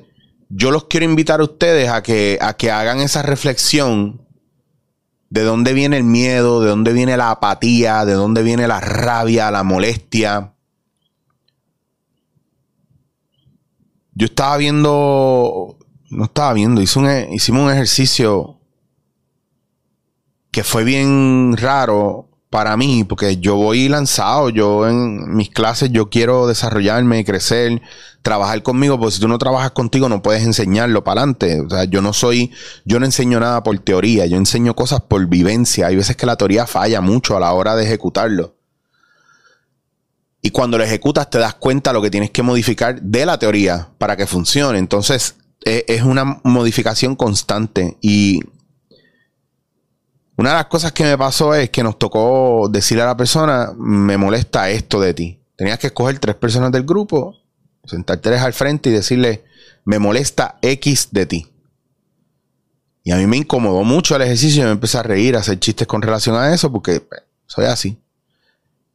yo 0.48 0.70
los 0.70 0.84
quiero 0.84 1.06
invitar 1.06 1.40
a 1.40 1.44
ustedes 1.44 1.88
a 1.88 2.02
que, 2.02 2.38
a 2.40 2.54
que 2.54 2.70
hagan 2.70 3.00
esa 3.00 3.22
reflexión 3.22 4.26
de 5.28 5.42
dónde 5.42 5.72
viene 5.72 5.96
el 5.96 6.04
miedo, 6.04 6.60
de 6.60 6.70
dónde 6.70 6.92
viene 6.92 7.16
la 7.16 7.30
apatía, 7.30 8.04
de 8.04 8.14
dónde 8.14 8.42
viene 8.42 8.66
la 8.66 8.80
rabia, 8.80 9.50
la 9.50 9.62
molestia. 9.62 10.54
Yo 14.20 14.26
estaba 14.26 14.58
viendo, 14.58 15.78
no 16.10 16.24
estaba 16.24 16.52
viendo, 16.52 16.82
hice 16.82 16.98
un, 16.98 17.32
hicimos 17.32 17.62
un 17.62 17.70
ejercicio 17.70 18.60
que 20.50 20.62
fue 20.62 20.84
bien 20.84 21.56
raro 21.56 22.28
para 22.50 22.76
mí, 22.76 23.04
porque 23.04 23.38
yo 23.38 23.56
voy 23.56 23.88
lanzado, 23.88 24.50
yo 24.50 24.86
en 24.86 25.34
mis 25.34 25.48
clases 25.48 25.90
yo 25.90 26.10
quiero 26.10 26.46
desarrollarme, 26.46 27.24
crecer, 27.24 27.80
trabajar 28.20 28.62
conmigo, 28.62 28.98
porque 28.98 29.14
si 29.14 29.20
tú 29.22 29.28
no 29.28 29.38
trabajas 29.38 29.70
contigo 29.70 30.10
no 30.10 30.20
puedes 30.20 30.42
enseñarlo 30.42 31.02
para 31.02 31.22
adelante. 31.22 31.62
O 31.62 31.70
sea, 31.70 31.84
yo 31.84 32.02
no 32.02 32.12
soy, 32.12 32.52
yo 32.84 33.00
no 33.00 33.06
enseño 33.06 33.40
nada 33.40 33.62
por 33.62 33.78
teoría, 33.78 34.26
yo 34.26 34.36
enseño 34.36 34.76
cosas 34.76 35.00
por 35.00 35.28
vivencia. 35.28 35.86
Hay 35.86 35.96
veces 35.96 36.14
que 36.14 36.26
la 36.26 36.36
teoría 36.36 36.66
falla 36.66 37.00
mucho 37.00 37.38
a 37.38 37.40
la 37.40 37.54
hora 37.54 37.74
de 37.74 37.84
ejecutarlo. 37.84 38.59
Y 40.42 40.50
cuando 40.50 40.78
lo 40.78 40.84
ejecutas 40.84 41.28
te 41.28 41.38
das 41.38 41.54
cuenta 41.54 41.92
lo 41.92 42.00
que 42.00 42.10
tienes 42.10 42.30
que 42.30 42.42
modificar 42.42 43.00
de 43.00 43.26
la 43.26 43.38
teoría 43.38 43.88
para 43.98 44.16
que 44.16 44.26
funcione. 44.26 44.78
Entonces, 44.78 45.36
e, 45.64 45.84
es 45.88 46.02
una 46.02 46.40
modificación 46.44 47.14
constante 47.14 47.98
y 48.00 48.40
una 50.40 50.50
de 50.50 50.56
las 50.56 50.66
cosas 50.66 50.92
que 50.92 51.04
me 51.04 51.18
pasó 51.18 51.54
es 51.54 51.68
que 51.68 51.82
nos 51.82 51.98
tocó 51.98 52.68
decirle 52.70 53.02
a 53.02 53.06
la 53.08 53.16
persona, 53.16 53.74
me 53.76 54.16
molesta 54.16 54.70
esto 54.70 54.98
de 54.98 55.12
ti. 55.12 55.38
Tenías 55.54 55.78
que 55.78 55.88
escoger 55.88 56.18
tres 56.18 56.36
personas 56.36 56.72
del 56.72 56.84
grupo, 56.84 57.36
sentarte 57.84 58.34
al 58.34 58.54
frente 58.54 58.88
y 58.88 58.92
decirle, 58.94 59.44
me 59.84 59.98
molesta 59.98 60.58
X 60.62 61.08
de 61.10 61.26
ti. 61.26 61.46
Y 63.02 63.12
a 63.12 63.16
mí 63.16 63.26
me 63.26 63.36
incomodó 63.36 63.84
mucho 63.84 64.16
el 64.16 64.22
ejercicio 64.22 64.62
y 64.62 64.64
me 64.64 64.72
empecé 64.72 64.96
a 64.96 65.02
reír, 65.02 65.36
a 65.36 65.40
hacer 65.40 65.58
chistes 65.58 65.86
con 65.86 66.00
relación 66.00 66.36
a 66.36 66.54
eso, 66.54 66.72
porque 66.72 67.00
pues, 67.00 67.22
soy 67.46 67.66
así. 67.66 67.98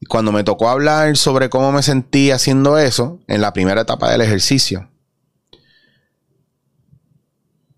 Cuando 0.08 0.32
me 0.32 0.44
tocó 0.44 0.70
hablar 0.70 1.18
sobre 1.18 1.50
cómo 1.50 1.72
me 1.72 1.82
sentí 1.82 2.32
haciendo 2.32 2.78
eso, 2.78 3.20
en 3.28 3.42
la 3.42 3.54
primera 3.54 3.82
etapa 3.82 4.12
del 4.12 4.22
ejercicio, 4.22 4.90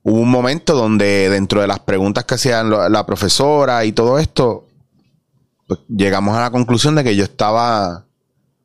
hubo 0.03 0.19
un 0.19 0.29
momento 0.29 0.73
donde 0.73 1.29
dentro 1.29 1.61
de 1.61 1.67
las 1.67 1.79
preguntas 1.79 2.25
que 2.25 2.35
hacían 2.35 2.69
la 2.69 3.05
profesora 3.05 3.85
y 3.85 3.91
todo 3.91 4.19
esto, 4.19 4.67
pues, 5.67 5.79
llegamos 5.89 6.35
a 6.35 6.41
la 6.41 6.51
conclusión 6.51 6.95
de 6.95 7.03
que 7.03 7.15
yo 7.15 7.23
estaba 7.23 8.05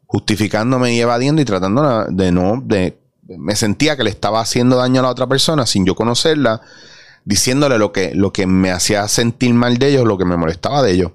justificándome 0.06 0.94
y 0.94 1.00
evadiendo 1.00 1.42
y 1.42 1.44
tratando 1.44 2.04
de 2.04 2.32
no, 2.32 2.62
de, 2.64 2.98
me 3.26 3.56
sentía 3.56 3.96
que 3.96 4.04
le 4.04 4.10
estaba 4.10 4.40
haciendo 4.40 4.76
daño 4.76 5.00
a 5.00 5.04
la 5.04 5.08
otra 5.10 5.26
persona 5.26 5.66
sin 5.66 5.86
yo 5.86 5.94
conocerla, 5.94 6.60
diciéndole 7.24 7.78
lo 7.78 7.92
que, 7.92 8.14
lo 8.14 8.32
que 8.32 8.46
me 8.46 8.70
hacía 8.70 9.06
sentir 9.08 9.54
mal 9.54 9.78
de 9.78 9.88
ellos, 9.88 10.04
lo 10.06 10.18
que 10.18 10.24
me 10.24 10.36
molestaba 10.36 10.82
de 10.82 10.92
ellos. 10.92 11.12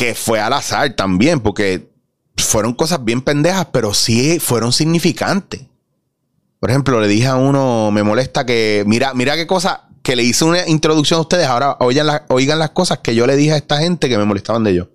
Que 0.00 0.14
fue 0.14 0.40
al 0.40 0.54
azar 0.54 0.94
también, 0.94 1.40
porque 1.40 1.92
fueron 2.34 2.72
cosas 2.72 3.04
bien 3.04 3.20
pendejas, 3.20 3.66
pero 3.70 3.92
sí 3.92 4.40
fueron 4.40 4.72
significantes. 4.72 5.66
Por 6.58 6.70
ejemplo, 6.70 7.02
le 7.02 7.06
dije 7.06 7.26
a 7.26 7.36
uno, 7.36 7.90
me 7.90 8.02
molesta 8.02 8.46
que, 8.46 8.82
mira, 8.86 9.12
mira 9.12 9.36
qué 9.36 9.46
cosa, 9.46 9.90
que 10.02 10.16
le 10.16 10.22
hice 10.22 10.46
una 10.46 10.66
introducción 10.66 11.18
a 11.18 11.20
ustedes, 11.20 11.46
ahora 11.46 11.76
oigan, 11.80 12.22
oigan 12.30 12.58
las 12.58 12.70
cosas 12.70 13.00
que 13.00 13.14
yo 13.14 13.26
le 13.26 13.36
dije 13.36 13.52
a 13.52 13.58
esta 13.58 13.76
gente 13.76 14.08
que 14.08 14.16
me 14.16 14.24
molestaban 14.24 14.64
de 14.64 14.70
ellos. 14.70 14.88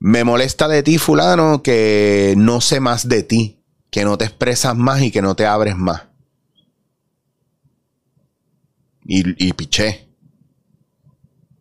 Me 0.00 0.24
molesta 0.24 0.66
de 0.66 0.82
ti, 0.82 0.98
fulano, 0.98 1.62
que 1.62 2.34
no 2.36 2.60
sé 2.60 2.80
más 2.80 3.08
de 3.08 3.22
ti, 3.22 3.62
que 3.92 4.04
no 4.04 4.18
te 4.18 4.24
expresas 4.24 4.74
más 4.74 5.00
y 5.00 5.12
que 5.12 5.22
no 5.22 5.36
te 5.36 5.46
abres 5.46 5.76
más. 5.76 6.02
Y, 9.04 9.46
y 9.46 9.52
piché. 9.52 10.05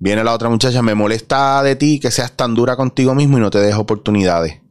Viene 0.05 0.23
la 0.23 0.33
otra 0.33 0.49
muchacha, 0.49 0.83
me 0.83 0.93
molesta 0.93 1.63
de 1.63 1.75
ti 1.75 1.99
que 1.99 2.11
seas 2.11 2.31
tan 2.31 2.53
dura 2.53 2.75
contigo 2.75 3.15
mismo 3.15 3.39
y 3.39 3.41
no 3.41 3.49
te 3.49 3.57
des 3.57 3.73
oportunidades. 3.73 4.61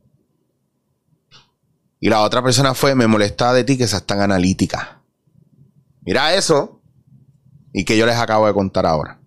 Y 1.99 2.09
la 2.09 2.21
otra 2.21 2.41
persona 2.41 2.73
fue, 2.73 2.95
me 2.95 3.09
molesta 3.09 3.53
de 3.53 3.64
ti 3.64 3.76
que 3.76 3.88
seas 3.88 4.05
tan 4.05 4.21
analítica. 4.21 5.03
Mira 6.03 6.33
eso. 6.37 6.81
Y 7.73 7.85
que 7.85 7.99
yo 7.99 8.07
les 8.07 8.14
acabo 8.14 8.47
de 8.47 8.55
contar 8.55 8.87
ahora. 8.87 9.19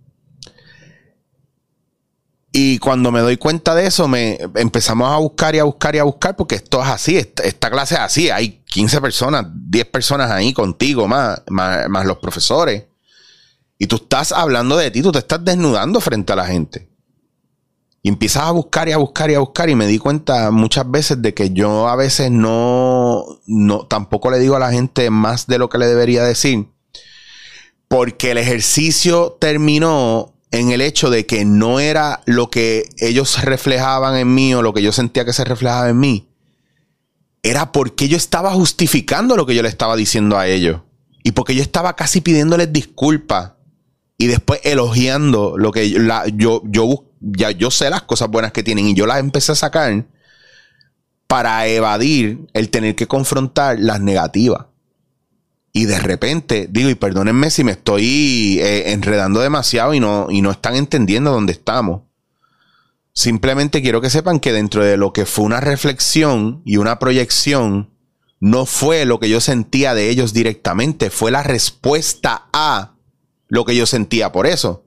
Y 2.54 2.80
cuando 2.80 3.12
me 3.12 3.20
doy 3.20 3.36
cuenta 3.36 3.76
de 3.76 3.88
eso, 3.88 4.08
me 4.08 4.40
empezamos 4.56 5.12
a 5.12 5.18
buscar 5.18 5.56
y 5.56 5.60
a 5.60 5.66
buscar 5.66 5.94
y 5.94 6.00
a 6.00 6.04
buscar, 6.04 6.38
porque 6.38 6.56
esto 6.56 6.82
es 6.82 6.88
así, 6.88 7.18
esta, 7.18 7.70
clase 7.70 7.96
es 7.96 8.00
así. 8.00 8.30
Hay 8.30 8.64
15 8.64 9.02
personas, 9.02 9.46
10 9.54 9.88
personas 9.88 10.32
ahí 10.32 10.54
contigo, 10.54 11.06
más, 11.06 11.42
más 11.50 12.06
los 12.06 12.18
profesores. 12.20 12.86
Y 13.80 13.88
tú 13.88 13.98
estás 13.98 14.32
hablando 14.32 14.76
de 14.78 14.92
ti, 14.92 15.02
tú 15.02 15.12
te 15.12 15.20
estás 15.20 15.44
desnudando 15.44 16.02
frente 16.02 16.34
a 16.34 16.36
la 16.36 16.46
gente. 16.46 16.90
Y 18.02 18.10
empiezas 18.10 18.44
a 18.44 18.52
buscar 18.52 18.88
y 18.88 18.92
a 18.92 18.98
buscar 18.98 19.30
y 19.30 19.36
a 19.36 19.40
buscar 19.40 19.70
y 19.70 19.76
me 19.76 19.88
di 19.88 19.98
cuenta 20.00 20.50
muchas 20.52 20.90
veces 20.90 21.22
de 21.22 21.34
que 21.34 21.52
yo 21.52 21.88
a 21.88 21.96
veces 21.96 22.32
no, 22.32 23.26
no, 23.46 23.86
tampoco 23.86 24.32
le 24.32 24.40
digo 24.40 24.56
a 24.56 24.60
la 24.60 24.72
gente 24.72 25.10
más 25.10 25.48
de 25.48 25.58
lo 25.58 25.70
que 25.70 25.78
le 25.78 25.88
debería 25.88 26.24
decir. 26.24 26.68
Porque 27.88 28.32
el 28.32 28.38
ejercicio 28.38 29.38
terminó 29.40 30.34
en 30.52 30.72
el 30.72 30.82
hecho 30.82 31.10
de 31.10 31.26
que 31.26 31.46
no 31.46 31.80
era 31.80 32.22
lo 32.26 32.50
que 32.50 32.90
ellos 32.98 33.44
reflejaban 33.44 34.16
en 34.18 34.34
mí 34.34 34.54
o 34.54 34.62
lo 34.62 34.74
que 34.74 34.82
yo 34.82 34.92
sentía 34.92 35.26
que 35.26 35.34
se 35.34 35.44
reflejaba 35.44 35.90
en 35.90 36.00
mí. 36.00 36.30
Era 37.44 37.72
porque 37.72 38.08
yo 38.08 38.18
estaba 38.18 38.52
justificando 38.54 39.36
lo 39.36 39.46
que 39.46 39.56
yo 39.56 39.62
le 39.62 39.70
estaba 39.70 39.96
diciendo 39.96 40.38
a 40.38 40.48
ellos. 40.48 40.82
Y 41.24 41.32
porque 41.32 41.56
yo 41.56 41.62
estaba 41.62 41.96
casi 41.96 42.22
pidiéndoles 42.22 42.72
disculpas 42.72 43.57
y 44.18 44.28
después 44.28 44.60
elogiando 44.64 45.58
lo 45.58 45.72
que 45.72 45.88
la, 46.00 46.28
yo, 46.28 46.62
yo, 46.66 47.06
ya 47.22 47.52
yo 47.52 47.70
sé 47.70 47.90
las 47.90 48.02
cosas 48.04 48.30
buenas 48.30 48.52
que 48.52 48.64
tienen 48.64 48.88
y 48.88 48.96
yo 48.96 49.06
las 49.06 49.20
empecé 49.20 49.52
a 49.52 49.56
sacar 49.56 50.06
para 51.28 51.68
evadir 51.68 52.48
el 52.54 52.70
tener 52.70 52.96
que 52.96 53.08
confrontar 53.08 53.78
las 53.80 54.00
negativas. 54.00 54.66
Y 55.74 55.86
de 55.86 56.00
repente, 56.00 56.68
digo, 56.72 56.90
y 56.90 56.96
perdónenme 56.96 57.52
si 57.52 57.64
me 57.64 57.74
estoy 57.74 58.58
eh, 58.60 58.94
enredando 58.94 59.42
demasiado 59.42 59.94
y 59.94 60.00
no, 60.00 60.28
y 60.32 60.42
no 60.42 60.50
están 60.50 60.76
entendiendo 60.76 61.32
dónde 61.32 61.54
estamos. 61.54 62.02
Simplemente 63.14 63.82
quiero 63.82 64.02
que 64.02 64.10
sepan 64.10 64.40
que 64.40 64.54
dentro 64.54 64.84
de 64.84 64.98
lo 64.98 65.14
que 65.14 65.26
fue 65.26 65.46
una 65.46 65.60
reflexión 65.60 66.62
y 66.66 66.78
una 66.78 66.98
proyección, 66.98 67.92
no 68.40 68.66
fue 68.66 69.06
lo 69.06 69.20
que 69.20 69.30
yo 69.30 69.42
sentía 69.42 69.94
de 69.94 70.10
ellos 70.10 70.34
directamente, 70.34 71.10
fue 71.10 71.30
la 71.30 71.44
respuesta 71.44 72.48
a 72.54 72.97
lo 73.48 73.66
que 73.66 73.76
yo 73.76 73.86
sentía 73.86 74.32
por 74.32 74.48
eso. 74.48 74.86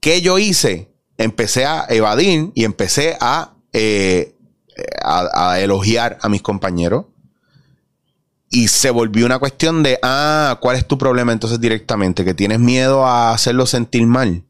¿Qué 0.00 0.22
yo 0.22 0.38
hice? 0.38 0.92
Empecé 1.18 1.66
a 1.66 1.86
evadir 1.88 2.52
y 2.54 2.64
empecé 2.64 3.16
a, 3.20 3.54
eh, 3.72 4.36
a, 5.02 5.60
elogiar 5.60 6.18
a 6.22 6.28
mis 6.28 6.42
compañeros. 6.42 7.06
Y 8.48 8.68
se 8.68 8.90
volvió 8.90 9.26
una 9.26 9.38
cuestión 9.38 9.82
de, 9.82 9.98
ah, 10.02 10.58
¿cuál 10.60 10.76
es 10.76 10.88
tu 10.88 10.98
problema 10.98 11.32
entonces 11.32 11.60
directamente? 11.60 12.24
Que 12.24 12.34
tienes 12.34 12.58
miedo 12.58 13.06
a 13.06 13.32
hacerlo 13.32 13.66
sentir 13.66 14.06
mal. 14.06 14.44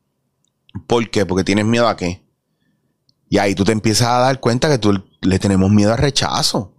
¿Por 0.87 1.11
qué? 1.11 1.26
Porque 1.26 1.45
tienes 1.45 1.66
miedo 1.66 1.88
a 1.88 1.97
qué. 1.97 2.23
Y 3.28 3.38
ahí 3.38 3.54
tú 3.54 3.64
te 3.64 3.73
empiezas 3.73 4.09
a 4.09 4.19
dar 4.21 4.40
cuenta 4.40 4.69
que 4.69 4.78
tú 4.78 5.04
le 5.21 5.38
tenemos 5.38 5.71
miedo 5.71 5.92
al 5.92 5.99
rechazo. 5.99 6.75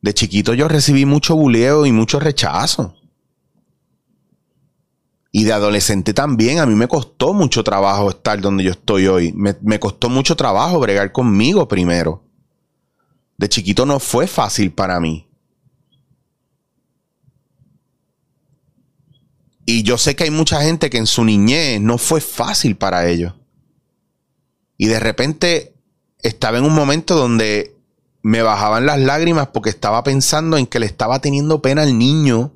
De 0.00 0.14
chiquito 0.14 0.54
yo 0.54 0.68
recibí 0.68 1.04
mucho 1.06 1.34
buleo 1.34 1.86
y 1.86 1.92
mucho 1.92 2.20
rechazo. 2.20 2.94
Y 5.36 5.42
de 5.42 5.52
adolescente 5.52 6.14
también, 6.14 6.60
a 6.60 6.66
mí 6.66 6.76
me 6.76 6.86
costó 6.86 7.34
mucho 7.34 7.64
trabajo 7.64 8.08
estar 8.08 8.40
donde 8.40 8.62
yo 8.62 8.70
estoy 8.70 9.08
hoy. 9.08 9.32
Me, 9.32 9.80
costó 9.80 10.08
mucho 10.08 10.36
trabajo 10.36 10.78
bregar 10.78 11.10
conmigo 11.10 11.66
primero. 11.66 12.22
De 13.36 13.48
chiquito 13.48 13.84
no 13.84 13.98
fue 13.98 14.28
fácil 14.28 14.70
para 14.70 15.00
mí. 15.00 15.28
Y 19.66 19.82
yo 19.82 19.98
sé 19.98 20.14
que 20.14 20.22
hay 20.22 20.30
mucha 20.30 20.62
gente 20.62 20.88
que 20.88 20.98
en 20.98 21.08
su 21.08 21.24
niñez 21.24 21.80
no 21.80 21.98
fue 21.98 22.20
fácil 22.20 22.76
para 22.76 23.08
ellos. 23.08 23.34
Y 24.78 24.86
de 24.86 25.00
repente 25.00 25.74
estaba 26.22 26.58
en 26.58 26.64
un 26.64 26.76
momento 26.76 27.16
donde 27.16 27.76
me 28.22 28.42
bajaban 28.42 28.86
las 28.86 29.00
lágrimas 29.00 29.48
porque 29.48 29.70
estaba 29.70 30.04
pensando 30.04 30.56
en 30.58 30.68
que 30.68 30.78
le 30.78 30.86
estaba 30.86 31.18
teniendo 31.18 31.60
pena 31.60 31.82
al 31.82 31.98
niño 31.98 32.52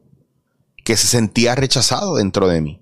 que 0.88 0.97
se 0.97 1.07
sentía 1.07 1.54
rechazado 1.54 2.16
dentro 2.16 2.49
de 2.49 2.62
mí. 2.62 2.80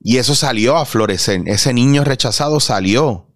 Y 0.00 0.16
eso 0.16 0.34
salió 0.34 0.78
a 0.78 0.86
florecer. 0.86 1.42
Ese 1.46 1.74
niño 1.74 2.04
rechazado 2.04 2.58
salió 2.58 3.26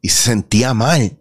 y 0.00 0.10
se 0.10 0.22
sentía 0.22 0.72
mal. 0.72 1.18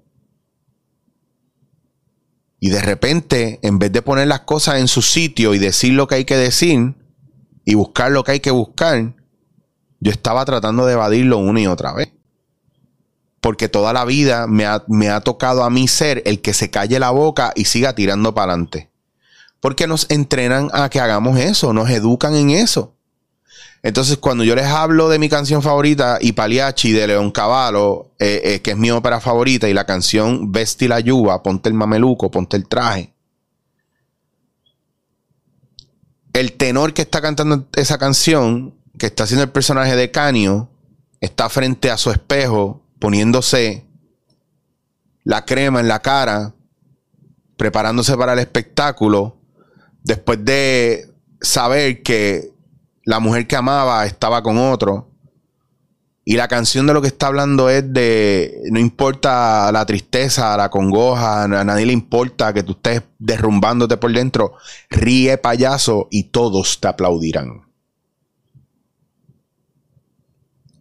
Y 2.60 2.70
de 2.70 2.82
repente, 2.84 3.60
en 3.64 3.80
vez 3.80 3.92
de 3.92 4.04
poner 4.04 4.28
las 4.28 4.42
cosas 4.42 4.76
en 4.80 4.88
su 4.88 5.02
sitio 5.02 5.56
y 5.56 5.58
decir 5.58 5.94
lo 5.94 6.06
que 6.06 6.14
hay 6.14 6.26
que 6.26 6.38
decir 6.38 6.94
y 7.66 7.74
buscar 7.74 8.12
lo 8.12 8.24
que 8.24 8.34
hay 8.34 8.40
que 8.42 8.52
buscar, 8.52 9.16
yo 10.02 10.12
estaba 10.12 10.46
tratando 10.46 10.86
de 10.86 10.94
evadirlo 10.94 11.40
una 11.40 11.62
y 11.62 11.66
otra 11.66 11.94
vez. 11.94 12.14
Porque 13.44 13.68
toda 13.68 13.92
la 13.92 14.06
vida 14.06 14.48
me 14.48 14.66
ha, 14.66 15.20
tocado 15.20 15.66
a 15.66 15.70
mí 15.70 15.90
ser 15.90 16.24
el 16.26 16.40
que 16.40 16.54
se 16.54 16.72
calle 16.72 16.98
la 16.98 17.10
boca 17.10 17.52
y 17.58 17.66
siga 17.66 17.94
tirando 17.94 18.34
para 18.34 18.54
adelante. 18.54 18.90
Porque 19.60 19.86
nos 19.86 20.10
entrenan 20.10 20.70
a 20.72 20.88
que 20.88 21.02
hagamos 21.02 21.38
eso, 21.38 21.74
nos 21.74 21.90
educan 21.90 22.36
en 22.36 22.52
eso. 22.52 22.96
Entonces, 23.82 24.16
cuando 24.16 24.46
yo 24.46 24.56
les 24.56 24.68
hablo 24.68 25.10
de 25.10 25.20
mi 25.20 25.28
canción 25.28 25.62
favorita, 25.62 26.20
y 26.22 26.32
Paliachi 26.32 26.94
de 26.94 27.06
León 27.06 27.32
Cavallo, 27.32 28.12
eh, 28.18 28.40
eh, 28.46 28.62
que 28.62 28.72
es 28.72 28.78
mi 28.78 28.92
ópera 28.92 29.20
favorita, 29.20 29.68
y 29.68 29.74
la 29.74 29.86
canción 29.86 30.54
Vesti 30.54 30.88
la 30.88 31.02
Yuba, 31.02 31.44
ponte 31.44 31.68
el 31.68 31.76
mameluco, 31.76 32.32
ponte 32.32 32.56
el 32.56 32.66
traje. 32.66 33.14
El 36.32 36.54
tenor 36.54 36.94
que 36.94 37.02
está 37.02 37.20
cantando 37.20 37.68
esa 37.76 37.98
canción, 37.98 38.74
que 38.98 39.08
está 39.08 39.26
haciendo 39.26 39.44
el 39.44 39.52
personaje 39.52 39.98
de 39.98 40.12
Canio, 40.12 40.70
está 41.20 41.50
frente 41.50 41.92
a 41.92 41.98
su 41.98 42.10
espejo, 42.10 42.83
poniéndose 43.04 43.86
la 45.26 45.44
crema 45.44 45.82
en 45.82 45.90
la 45.90 46.02
cara, 46.02 46.56
preparándose 47.58 48.16
para 48.16 48.32
el 48.32 48.40
espectáculo, 48.40 49.42
después 50.04 50.46
de 50.46 51.12
saber 51.42 52.02
que 52.02 52.54
la 53.04 53.20
mujer 53.20 53.46
que 53.46 53.58
amaba 53.58 54.06
estaba 54.06 54.42
con 54.42 54.58
otro. 54.58 55.12
Y 56.24 56.38
la 56.38 56.48
canción 56.48 56.88
de 56.88 56.94
lo 56.94 57.02
que 57.02 57.10
está 57.10 57.28
hablando 57.28 57.70
es 57.70 57.92
de 57.92 58.62
no 58.72 58.80
importa 58.80 59.70
la 59.74 59.86
tristeza, 59.86 60.56
la 60.56 60.70
congoja, 60.70 61.44
a 61.44 61.48
nadie 61.66 61.86
le 61.86 61.92
importa 61.92 62.54
que 62.54 62.64
tú 62.64 62.72
estés 62.72 63.04
derrumbándote 63.20 63.98
por 63.98 64.14
dentro, 64.14 64.54
ríe 64.90 65.38
payaso 65.38 66.08
y 66.10 66.30
todos 66.30 66.80
te 66.80 66.88
aplaudirán. 66.88 67.64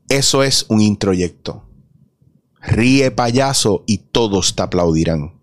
Eso 0.08 0.44
es 0.44 0.66
un 0.68 0.80
introyecto. 0.80 1.64
Ríe 2.62 3.10
payaso 3.10 3.84
y 3.86 3.98
todos 3.98 4.54
te 4.54 4.62
aplaudirán. 4.62 5.42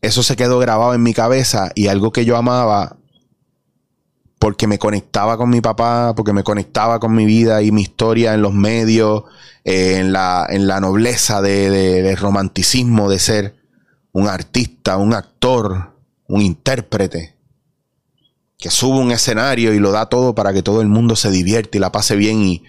eso 0.00 0.22
se 0.22 0.36
quedó 0.36 0.58
grabado 0.58 0.94
en 0.94 1.02
mi 1.02 1.14
cabeza 1.14 1.70
y 1.74 1.88
algo 1.88 2.12
que 2.12 2.24
yo 2.24 2.36
amaba 2.36 2.96
porque 4.38 4.68
me 4.68 4.78
conectaba 4.78 5.36
con 5.36 5.50
mi 5.50 5.60
papá, 5.60 6.14
porque 6.14 6.32
me 6.32 6.44
conectaba 6.44 7.00
con 7.00 7.12
mi 7.14 7.26
vida 7.26 7.60
y 7.62 7.72
mi 7.72 7.82
historia 7.82 8.34
en 8.34 8.42
los 8.42 8.54
medios, 8.54 9.24
eh, 9.64 9.96
en, 9.96 10.12
la, 10.12 10.46
en, 10.48 10.68
la, 10.68 10.80
nobleza 10.80 11.42
de, 11.42 11.70
de, 11.70 12.14
romanticismo 12.14 13.10
de 13.10 13.18
ser 13.18 13.56
un 14.12 14.28
artista, 14.28 14.96
un 14.96 15.12
actor, 15.12 15.92
un 16.28 16.40
intérprete, 16.40 17.34
que 18.56 18.70
sube 18.70 18.98
un 18.98 19.10
escenario 19.10 19.74
y 19.74 19.80
lo 19.80 19.90
da 19.90 20.06
todo 20.06 20.36
para 20.36 20.52
que 20.52 20.62
todo 20.62 20.82
el 20.82 20.88
mundo 20.88 21.16
se 21.16 21.32
divierte 21.32 21.78
y 21.78 21.80
la 21.80 21.90
pase 21.90 22.14
bien 22.14 22.40
y, 22.40 22.62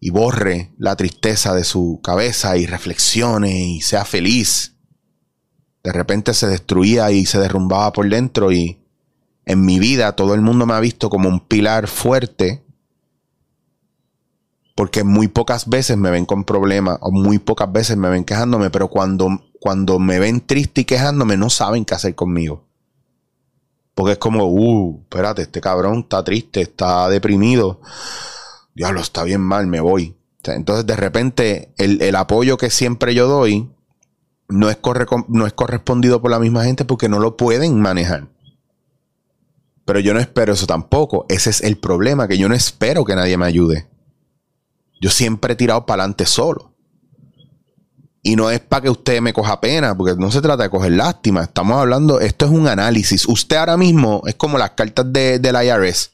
y 0.00 0.10
borre 0.10 0.72
la 0.78 0.96
tristeza 0.96 1.54
de 1.54 1.64
su 1.64 2.00
cabeza 2.02 2.56
y 2.56 2.66
reflexione 2.66 3.66
y 3.66 3.80
sea 3.80 4.04
feliz 4.04 4.74
de 5.82 5.92
repente 5.92 6.34
se 6.34 6.46
destruía 6.46 7.10
y 7.10 7.24
se 7.26 7.38
derrumbaba 7.38 7.92
por 7.92 8.08
dentro 8.08 8.52
y 8.52 8.78
en 9.46 9.64
mi 9.64 9.78
vida 9.78 10.14
todo 10.16 10.34
el 10.34 10.42
mundo 10.42 10.66
me 10.66 10.74
ha 10.74 10.80
visto 10.80 11.08
como 11.08 11.28
un 11.28 11.40
pilar 11.40 11.88
fuerte 11.88 12.64
porque 14.74 15.02
muy 15.02 15.28
pocas 15.28 15.68
veces 15.68 15.96
me 15.96 16.10
ven 16.10 16.26
con 16.26 16.44
problemas 16.44 16.98
o 17.00 17.10
muy 17.10 17.38
pocas 17.38 17.72
veces 17.72 17.96
me 17.96 18.08
ven 18.10 18.24
quejándome, 18.24 18.70
pero 18.70 18.88
cuando, 18.88 19.28
cuando 19.58 19.98
me 19.98 20.20
ven 20.20 20.40
triste 20.46 20.82
y 20.82 20.84
quejándome 20.84 21.36
no 21.36 21.50
saben 21.50 21.84
qué 21.84 21.94
hacer 21.94 22.14
conmigo. 22.14 22.64
Porque 23.96 24.12
es 24.12 24.18
como, 24.18 24.44
uh, 24.44 25.00
espérate, 25.00 25.42
este 25.42 25.60
cabrón 25.60 26.00
está 26.00 26.22
triste, 26.22 26.60
está 26.60 27.08
deprimido. 27.08 27.80
Diablo, 28.78 29.00
está 29.00 29.24
bien 29.24 29.40
mal, 29.40 29.66
me 29.66 29.80
voy. 29.80 30.16
Entonces 30.44 30.86
de 30.86 30.96
repente 30.96 31.74
el, 31.76 32.00
el 32.00 32.14
apoyo 32.14 32.56
que 32.56 32.70
siempre 32.70 33.14
yo 33.14 33.26
doy 33.26 33.68
no 34.48 34.70
es, 34.70 34.78
no 35.26 35.46
es 35.46 35.52
correspondido 35.52 36.22
por 36.22 36.30
la 36.30 36.38
misma 36.38 36.64
gente 36.64 36.84
porque 36.84 37.08
no 37.08 37.18
lo 37.18 37.36
pueden 37.36 37.80
manejar. 37.80 38.28
Pero 39.84 39.98
yo 39.98 40.14
no 40.14 40.20
espero 40.20 40.52
eso 40.52 40.66
tampoco. 40.66 41.26
Ese 41.28 41.50
es 41.50 41.60
el 41.62 41.76
problema, 41.76 42.28
que 42.28 42.38
yo 42.38 42.48
no 42.48 42.54
espero 42.54 43.04
que 43.04 43.16
nadie 43.16 43.36
me 43.36 43.46
ayude. 43.46 43.88
Yo 45.00 45.10
siempre 45.10 45.54
he 45.54 45.56
tirado 45.56 45.84
para 45.84 46.04
adelante 46.04 46.24
solo. 46.24 46.72
Y 48.22 48.36
no 48.36 48.50
es 48.50 48.60
para 48.60 48.82
que 48.82 48.90
usted 48.90 49.20
me 49.20 49.32
coja 49.32 49.60
pena, 49.60 49.96
porque 49.96 50.14
no 50.16 50.30
se 50.30 50.40
trata 50.40 50.62
de 50.62 50.70
coger 50.70 50.92
lástima. 50.92 51.42
Estamos 51.42 51.78
hablando, 51.78 52.20
esto 52.20 52.44
es 52.44 52.50
un 52.52 52.68
análisis. 52.68 53.26
Usted 53.26 53.56
ahora 53.56 53.76
mismo 53.76 54.22
es 54.26 54.36
como 54.36 54.56
las 54.56 54.70
cartas 54.70 55.12
de, 55.12 55.40
del 55.40 55.56
IRS. 55.64 56.12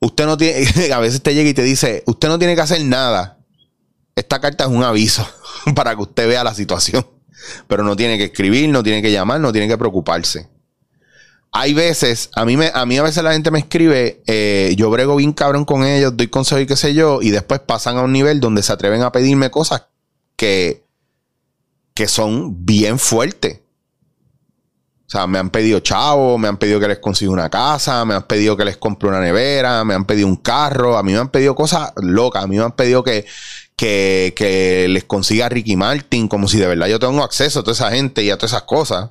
Usted 0.00 0.24
no 0.24 0.36
tiene, 0.36 0.66
a 0.92 0.98
veces 0.98 1.22
te 1.22 1.34
llega 1.34 1.48
y 1.48 1.54
te 1.54 1.62
dice, 1.62 2.02
usted 2.06 2.28
no 2.28 2.38
tiene 2.38 2.54
que 2.54 2.62
hacer 2.62 2.82
nada. 2.84 3.38
Esta 4.16 4.40
carta 4.40 4.64
es 4.64 4.70
un 4.70 4.82
aviso 4.82 5.26
para 5.74 5.94
que 5.94 6.02
usted 6.02 6.26
vea 6.26 6.42
la 6.42 6.54
situación. 6.54 7.06
Pero 7.68 7.84
no 7.84 7.96
tiene 7.96 8.18
que 8.18 8.24
escribir, 8.24 8.68
no 8.68 8.82
tiene 8.82 9.02
que 9.02 9.12
llamar, 9.12 9.40
no 9.40 9.52
tiene 9.52 9.68
que 9.68 9.78
preocuparse. 9.78 10.48
Hay 11.52 11.74
veces, 11.74 12.30
a 12.34 12.44
mí, 12.44 12.56
me, 12.56 12.70
a 12.72 12.86
mí 12.86 12.96
a 12.96 13.02
veces 13.02 13.24
la 13.24 13.32
gente 13.32 13.50
me 13.50 13.58
escribe, 13.58 14.22
eh, 14.26 14.72
yo 14.76 14.88
brego 14.88 15.16
bien 15.16 15.32
cabrón 15.32 15.64
con 15.64 15.84
ellos, 15.84 16.16
doy 16.16 16.28
consejos 16.28 16.62
y 16.62 16.66
qué 16.66 16.76
sé 16.76 16.94
yo, 16.94 17.20
y 17.22 17.30
después 17.30 17.60
pasan 17.60 17.96
a 17.96 18.02
un 18.02 18.12
nivel 18.12 18.38
donde 18.38 18.62
se 18.62 18.72
atreven 18.72 19.02
a 19.02 19.10
pedirme 19.10 19.50
cosas 19.50 19.86
que, 20.36 20.84
que 21.92 22.06
son 22.06 22.64
bien 22.64 23.00
fuertes. 23.00 23.60
O 25.10 25.12
sea, 25.12 25.26
me 25.26 25.40
han 25.40 25.50
pedido 25.50 25.80
chavo, 25.80 26.38
me 26.38 26.46
han 26.46 26.56
pedido 26.56 26.78
que 26.78 26.86
les 26.86 27.00
consiga 27.00 27.32
una 27.32 27.50
casa, 27.50 28.04
me 28.04 28.14
han 28.14 28.28
pedido 28.28 28.56
que 28.56 28.64
les 28.64 28.76
compre 28.76 29.08
una 29.08 29.18
nevera, 29.18 29.82
me 29.82 29.94
han 29.94 30.04
pedido 30.04 30.28
un 30.28 30.36
carro, 30.36 30.96
a 30.96 31.02
mí 31.02 31.10
me 31.10 31.18
han 31.18 31.30
pedido 31.30 31.56
cosas 31.56 31.92
locas, 31.96 32.44
a 32.44 32.46
mí 32.46 32.56
me 32.56 32.62
han 32.62 32.76
pedido 32.76 33.02
que, 33.02 33.26
que, 33.74 34.86
les 34.88 35.02
consiga 35.02 35.48
Ricky 35.48 35.74
Martin, 35.74 36.28
como 36.28 36.46
si 36.46 36.58
de 36.58 36.68
verdad 36.68 36.86
yo 36.86 37.00
tengo 37.00 37.24
acceso 37.24 37.58
a 37.58 37.62
toda 37.64 37.72
esa 37.72 37.90
gente 37.90 38.22
y 38.22 38.30
a 38.30 38.36
todas 38.36 38.52
esas 38.52 38.62
cosas. 38.62 39.10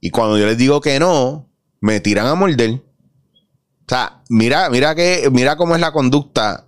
Y 0.00 0.08
cuando 0.08 0.38
yo 0.38 0.46
les 0.46 0.56
digo 0.56 0.80
que 0.80 0.98
no, 0.98 1.50
me 1.80 2.00
tiran 2.00 2.26
a 2.26 2.34
morder. 2.34 2.70
O 2.70 3.88
sea, 3.88 4.22
mira, 4.30 4.70
mira 4.70 4.94
que, 4.94 5.28
mira 5.30 5.56
cómo 5.58 5.74
es 5.74 5.82
la 5.82 5.92
conducta. 5.92 6.64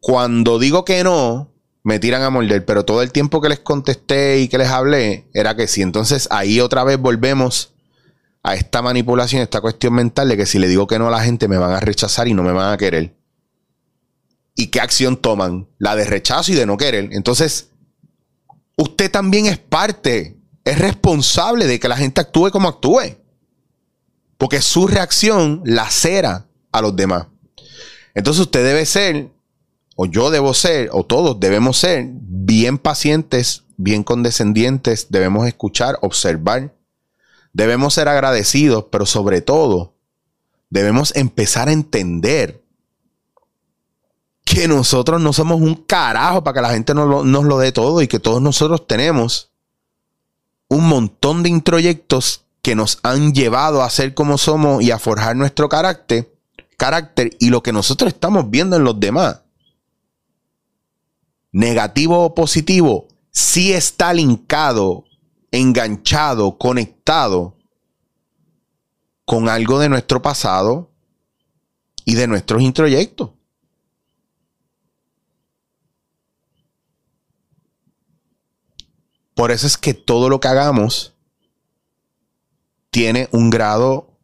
Cuando 0.00 0.58
digo 0.58 0.86
que 0.86 1.04
no, 1.04 1.52
me 1.82 1.98
tiran 1.98 2.22
a 2.22 2.30
morder, 2.30 2.64
pero 2.64 2.84
todo 2.84 3.02
el 3.02 3.12
tiempo 3.12 3.40
que 3.40 3.48
les 3.48 3.60
contesté 3.60 4.40
y 4.40 4.48
que 4.48 4.58
les 4.58 4.68
hablé 4.68 5.26
era 5.32 5.56
que 5.56 5.66
sí. 5.66 5.82
Entonces 5.82 6.28
ahí 6.30 6.60
otra 6.60 6.84
vez 6.84 6.98
volvemos 6.98 7.72
a 8.42 8.54
esta 8.54 8.82
manipulación, 8.82 9.42
esta 9.42 9.60
cuestión 9.60 9.94
mental 9.94 10.28
de 10.28 10.36
que 10.36 10.46
si 10.46 10.58
le 10.58 10.68
digo 10.68 10.86
que 10.86 10.98
no 10.98 11.08
a 11.08 11.10
la 11.10 11.22
gente 11.22 11.48
me 11.48 11.58
van 11.58 11.72
a 11.72 11.80
rechazar 11.80 12.28
y 12.28 12.34
no 12.34 12.42
me 12.42 12.52
van 12.52 12.72
a 12.72 12.76
querer 12.76 13.20
y 14.60 14.66
qué 14.66 14.80
acción 14.80 15.16
toman, 15.16 15.68
la 15.78 15.96
de 15.96 16.04
rechazo 16.04 16.52
y 16.52 16.54
de 16.54 16.66
no 16.66 16.76
querer. 16.76 17.08
Entonces, 17.12 17.70
usted 18.76 19.10
también 19.10 19.46
es 19.46 19.58
parte, 19.58 20.36
es 20.64 20.78
responsable 20.78 21.66
de 21.66 21.80
que 21.80 21.88
la 21.88 21.96
gente 21.96 22.20
actúe 22.20 22.50
como 22.50 22.68
actúe. 22.68 23.16
Porque 24.36 24.60
su 24.60 24.86
reacción 24.86 25.62
lacera 25.64 26.46
a 26.72 26.82
los 26.82 26.94
demás. 26.94 27.26
Entonces 28.14 28.42
usted 28.42 28.62
debe 28.62 28.84
ser, 28.84 29.30
o 29.96 30.06
yo 30.06 30.30
debo 30.30 30.54
ser, 30.54 30.88
o 30.92 31.04
todos 31.04 31.38
debemos 31.40 31.78
ser 31.78 32.08
bien 32.12 32.78
pacientes, 32.78 33.64
bien 33.76 34.02
condescendientes, 34.02 35.08
debemos 35.10 35.46
escuchar, 35.46 35.98
observar, 36.02 36.74
debemos 37.52 37.94
ser 37.94 38.08
agradecidos, 38.08 38.86
pero 38.90 39.06
sobre 39.06 39.40
todo 39.40 39.94
debemos 40.70 41.14
empezar 41.16 41.68
a 41.68 41.72
entender 41.72 42.62
que 44.44 44.66
nosotros 44.68 45.20
no 45.20 45.32
somos 45.32 45.60
un 45.60 45.74
carajo 45.74 46.42
para 46.42 46.54
que 46.54 46.62
la 46.62 46.72
gente 46.72 46.94
nos 46.94 47.08
lo, 47.08 47.24
nos 47.24 47.44
lo 47.44 47.58
dé 47.58 47.72
todo 47.72 48.02
y 48.02 48.08
que 48.08 48.18
todos 48.18 48.42
nosotros 48.42 48.86
tenemos 48.86 49.50
un 50.68 50.88
montón 50.88 51.42
de 51.42 51.50
introyectos 51.50 52.44
que 52.62 52.74
nos 52.74 52.98
han 53.02 53.32
llevado 53.32 53.82
a 53.82 53.90
ser 53.90 54.14
como 54.14 54.38
somos 54.38 54.82
y 54.82 54.90
a 54.90 54.98
forjar 54.98 55.36
nuestro 55.36 55.68
carácter, 55.68 56.32
carácter 56.76 57.36
y 57.38 57.50
lo 57.50 57.62
que 57.62 57.72
nosotros 57.72 58.12
estamos 58.12 58.50
viendo 58.50 58.76
en 58.76 58.84
los 58.84 58.98
demás, 58.98 59.40
negativo 61.52 62.24
o 62.24 62.34
positivo, 62.34 63.08
sí 63.30 63.72
está 63.72 64.12
linkado, 64.12 65.04
enganchado, 65.50 66.58
conectado 66.58 67.56
con 69.24 69.48
algo 69.48 69.78
de 69.78 69.88
nuestro 69.88 70.22
pasado 70.22 70.90
y 72.04 72.14
de 72.14 72.26
nuestros 72.26 72.62
introyectos. 72.62 73.30
Por 79.34 79.50
eso 79.52 79.66
es 79.66 79.78
que 79.78 79.94
todo 79.94 80.28
lo 80.28 80.38
que 80.38 80.48
hagamos 80.48 81.14
tiene 82.90 83.28
un 83.32 83.48
grado 83.48 84.18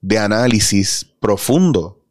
de 0.00 0.18
análisis 0.18 1.04
profundo 1.20 2.04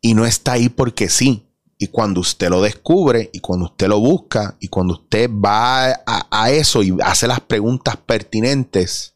y 0.00 0.14
no 0.14 0.26
está 0.26 0.52
ahí 0.52 0.68
porque 0.68 1.08
sí. 1.08 1.47
Y 1.80 1.86
cuando 1.86 2.20
usted 2.20 2.50
lo 2.50 2.60
descubre 2.60 3.30
y 3.32 3.38
cuando 3.38 3.66
usted 3.66 3.86
lo 3.86 4.00
busca 4.00 4.56
y 4.58 4.66
cuando 4.66 4.94
usted 4.94 5.30
va 5.30 6.02
a, 6.04 6.50
eso 6.50 6.82
y 6.82 6.96
hace 7.04 7.28
las 7.28 7.40
preguntas 7.40 7.96
pertinentes, 7.96 9.14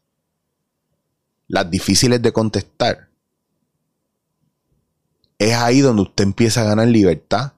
las 1.49 1.69
difíciles 1.69 2.21
de 2.21 2.31
contestar, 2.31 3.09
es 5.37 5.53
ahí 5.55 5.81
donde 5.81 6.03
usted 6.03 6.23
empieza 6.23 6.61
a 6.61 6.65
ganar 6.65 6.87
libertad 6.87 7.51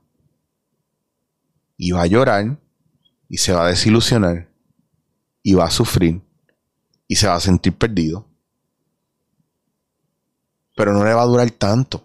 y 1.78 1.92
va 1.92 2.02
a 2.02 2.08
llorar 2.08 2.58
y 3.30 3.38
se 3.38 3.54
va 3.54 3.66
a 3.66 3.70
desilusionar 3.70 4.50
y 5.44 5.54
va 5.54 5.66
a 5.66 5.72
sufrir 5.72 6.20
y 7.08 7.16
se 7.16 7.28
va 7.28 7.36
a 7.36 7.40
sentir 7.40 7.78
perdido. 7.78 8.26
Pero 10.76 10.94
no 10.94 11.06
le 11.06 11.14
va 11.14 11.22
a 11.22 11.28
durar 11.28 11.50
tanto. 11.52 12.04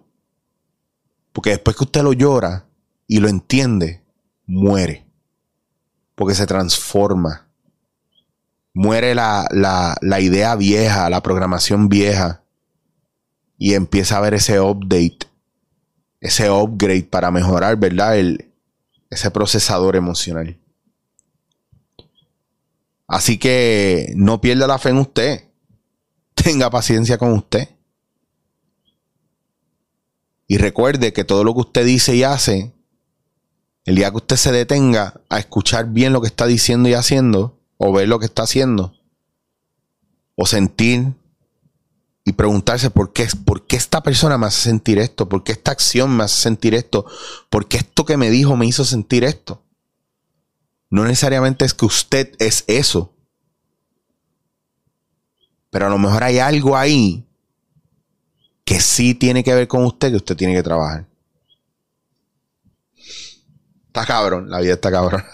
Porque 1.32 1.50
después 1.50 1.76
que 1.76 1.84
usted 1.84 2.02
lo 2.02 2.12
llora 2.12 2.66
y 3.10 3.18
lo 3.18 3.28
entiende, 3.28 4.04
muere. 4.46 5.04
Porque 6.14 6.36
se 6.36 6.46
transforma. 6.46 7.48
Muere 8.72 9.16
la, 9.16 9.48
la 10.00 10.20
idea 10.20 10.54
vieja, 10.54 11.10
la 11.10 11.20
programación 11.20 11.88
vieja. 11.88 12.44
Y 13.58 13.74
empieza 13.74 14.16
a 14.16 14.20
ver 14.20 14.34
ese 14.34 14.60
update, 14.60 15.26
ese 16.20 16.50
upgrade 16.50 17.02
para 17.02 17.32
mejorar, 17.32 17.76
¿verdad? 17.78 18.16
El, 18.16 18.52
ese 19.10 19.32
procesador 19.32 19.96
emocional. 19.96 20.56
Así 23.08 23.38
que 23.38 24.12
no 24.14 24.40
pierda 24.40 24.68
la 24.68 24.78
fe 24.78 24.90
en 24.90 24.98
usted. 24.98 25.48
Tenga 26.34 26.70
paciencia 26.70 27.18
con 27.18 27.32
usted. 27.32 27.70
Y 30.46 30.58
recuerde 30.58 31.12
que 31.12 31.24
todo 31.24 31.42
lo 31.42 31.54
que 31.54 31.60
usted 31.60 31.84
dice 31.84 32.14
y 32.14 32.22
hace, 32.22 32.72
el 33.90 33.96
día 33.96 34.10
que 34.12 34.18
usted 34.18 34.36
se 34.36 34.52
detenga 34.52 35.20
a 35.28 35.40
escuchar 35.40 35.86
bien 35.86 36.12
lo 36.12 36.20
que 36.20 36.28
está 36.28 36.46
diciendo 36.46 36.88
y 36.88 36.94
haciendo, 36.94 37.58
o 37.76 37.92
ver 37.92 38.06
lo 38.06 38.20
que 38.20 38.26
está 38.26 38.44
haciendo, 38.44 38.94
o 40.36 40.46
sentir 40.46 41.12
y 42.24 42.34
preguntarse 42.34 42.90
por 42.90 43.12
qué, 43.12 43.26
por 43.44 43.66
qué 43.66 43.74
esta 43.74 44.00
persona 44.00 44.38
me 44.38 44.46
hace 44.46 44.60
sentir 44.60 45.00
esto, 45.00 45.28
por 45.28 45.42
qué 45.42 45.50
esta 45.50 45.72
acción 45.72 46.16
me 46.16 46.22
hace 46.22 46.40
sentir 46.40 46.72
esto, 46.76 47.04
por 47.48 47.66
qué 47.66 47.78
esto 47.78 48.04
que 48.04 48.16
me 48.16 48.30
dijo 48.30 48.56
me 48.56 48.64
hizo 48.64 48.84
sentir 48.84 49.24
esto. 49.24 49.64
No 50.88 51.02
necesariamente 51.02 51.64
es 51.64 51.74
que 51.74 51.86
usted 51.86 52.32
es 52.38 52.62
eso. 52.68 53.12
Pero 55.70 55.88
a 55.88 55.90
lo 55.90 55.98
mejor 55.98 56.22
hay 56.22 56.38
algo 56.38 56.76
ahí 56.76 57.26
que 58.64 58.78
sí 58.78 59.16
tiene 59.16 59.42
que 59.42 59.52
ver 59.52 59.66
con 59.66 59.84
usted 59.84 60.10
que 60.10 60.16
usted 60.16 60.36
tiene 60.36 60.54
que 60.54 60.62
trabajar. 60.62 61.09
Está 63.90 64.06
cabrón, 64.06 64.48
la 64.48 64.60
vida 64.60 64.74
está 64.74 64.88
cabrón. 64.92 65.24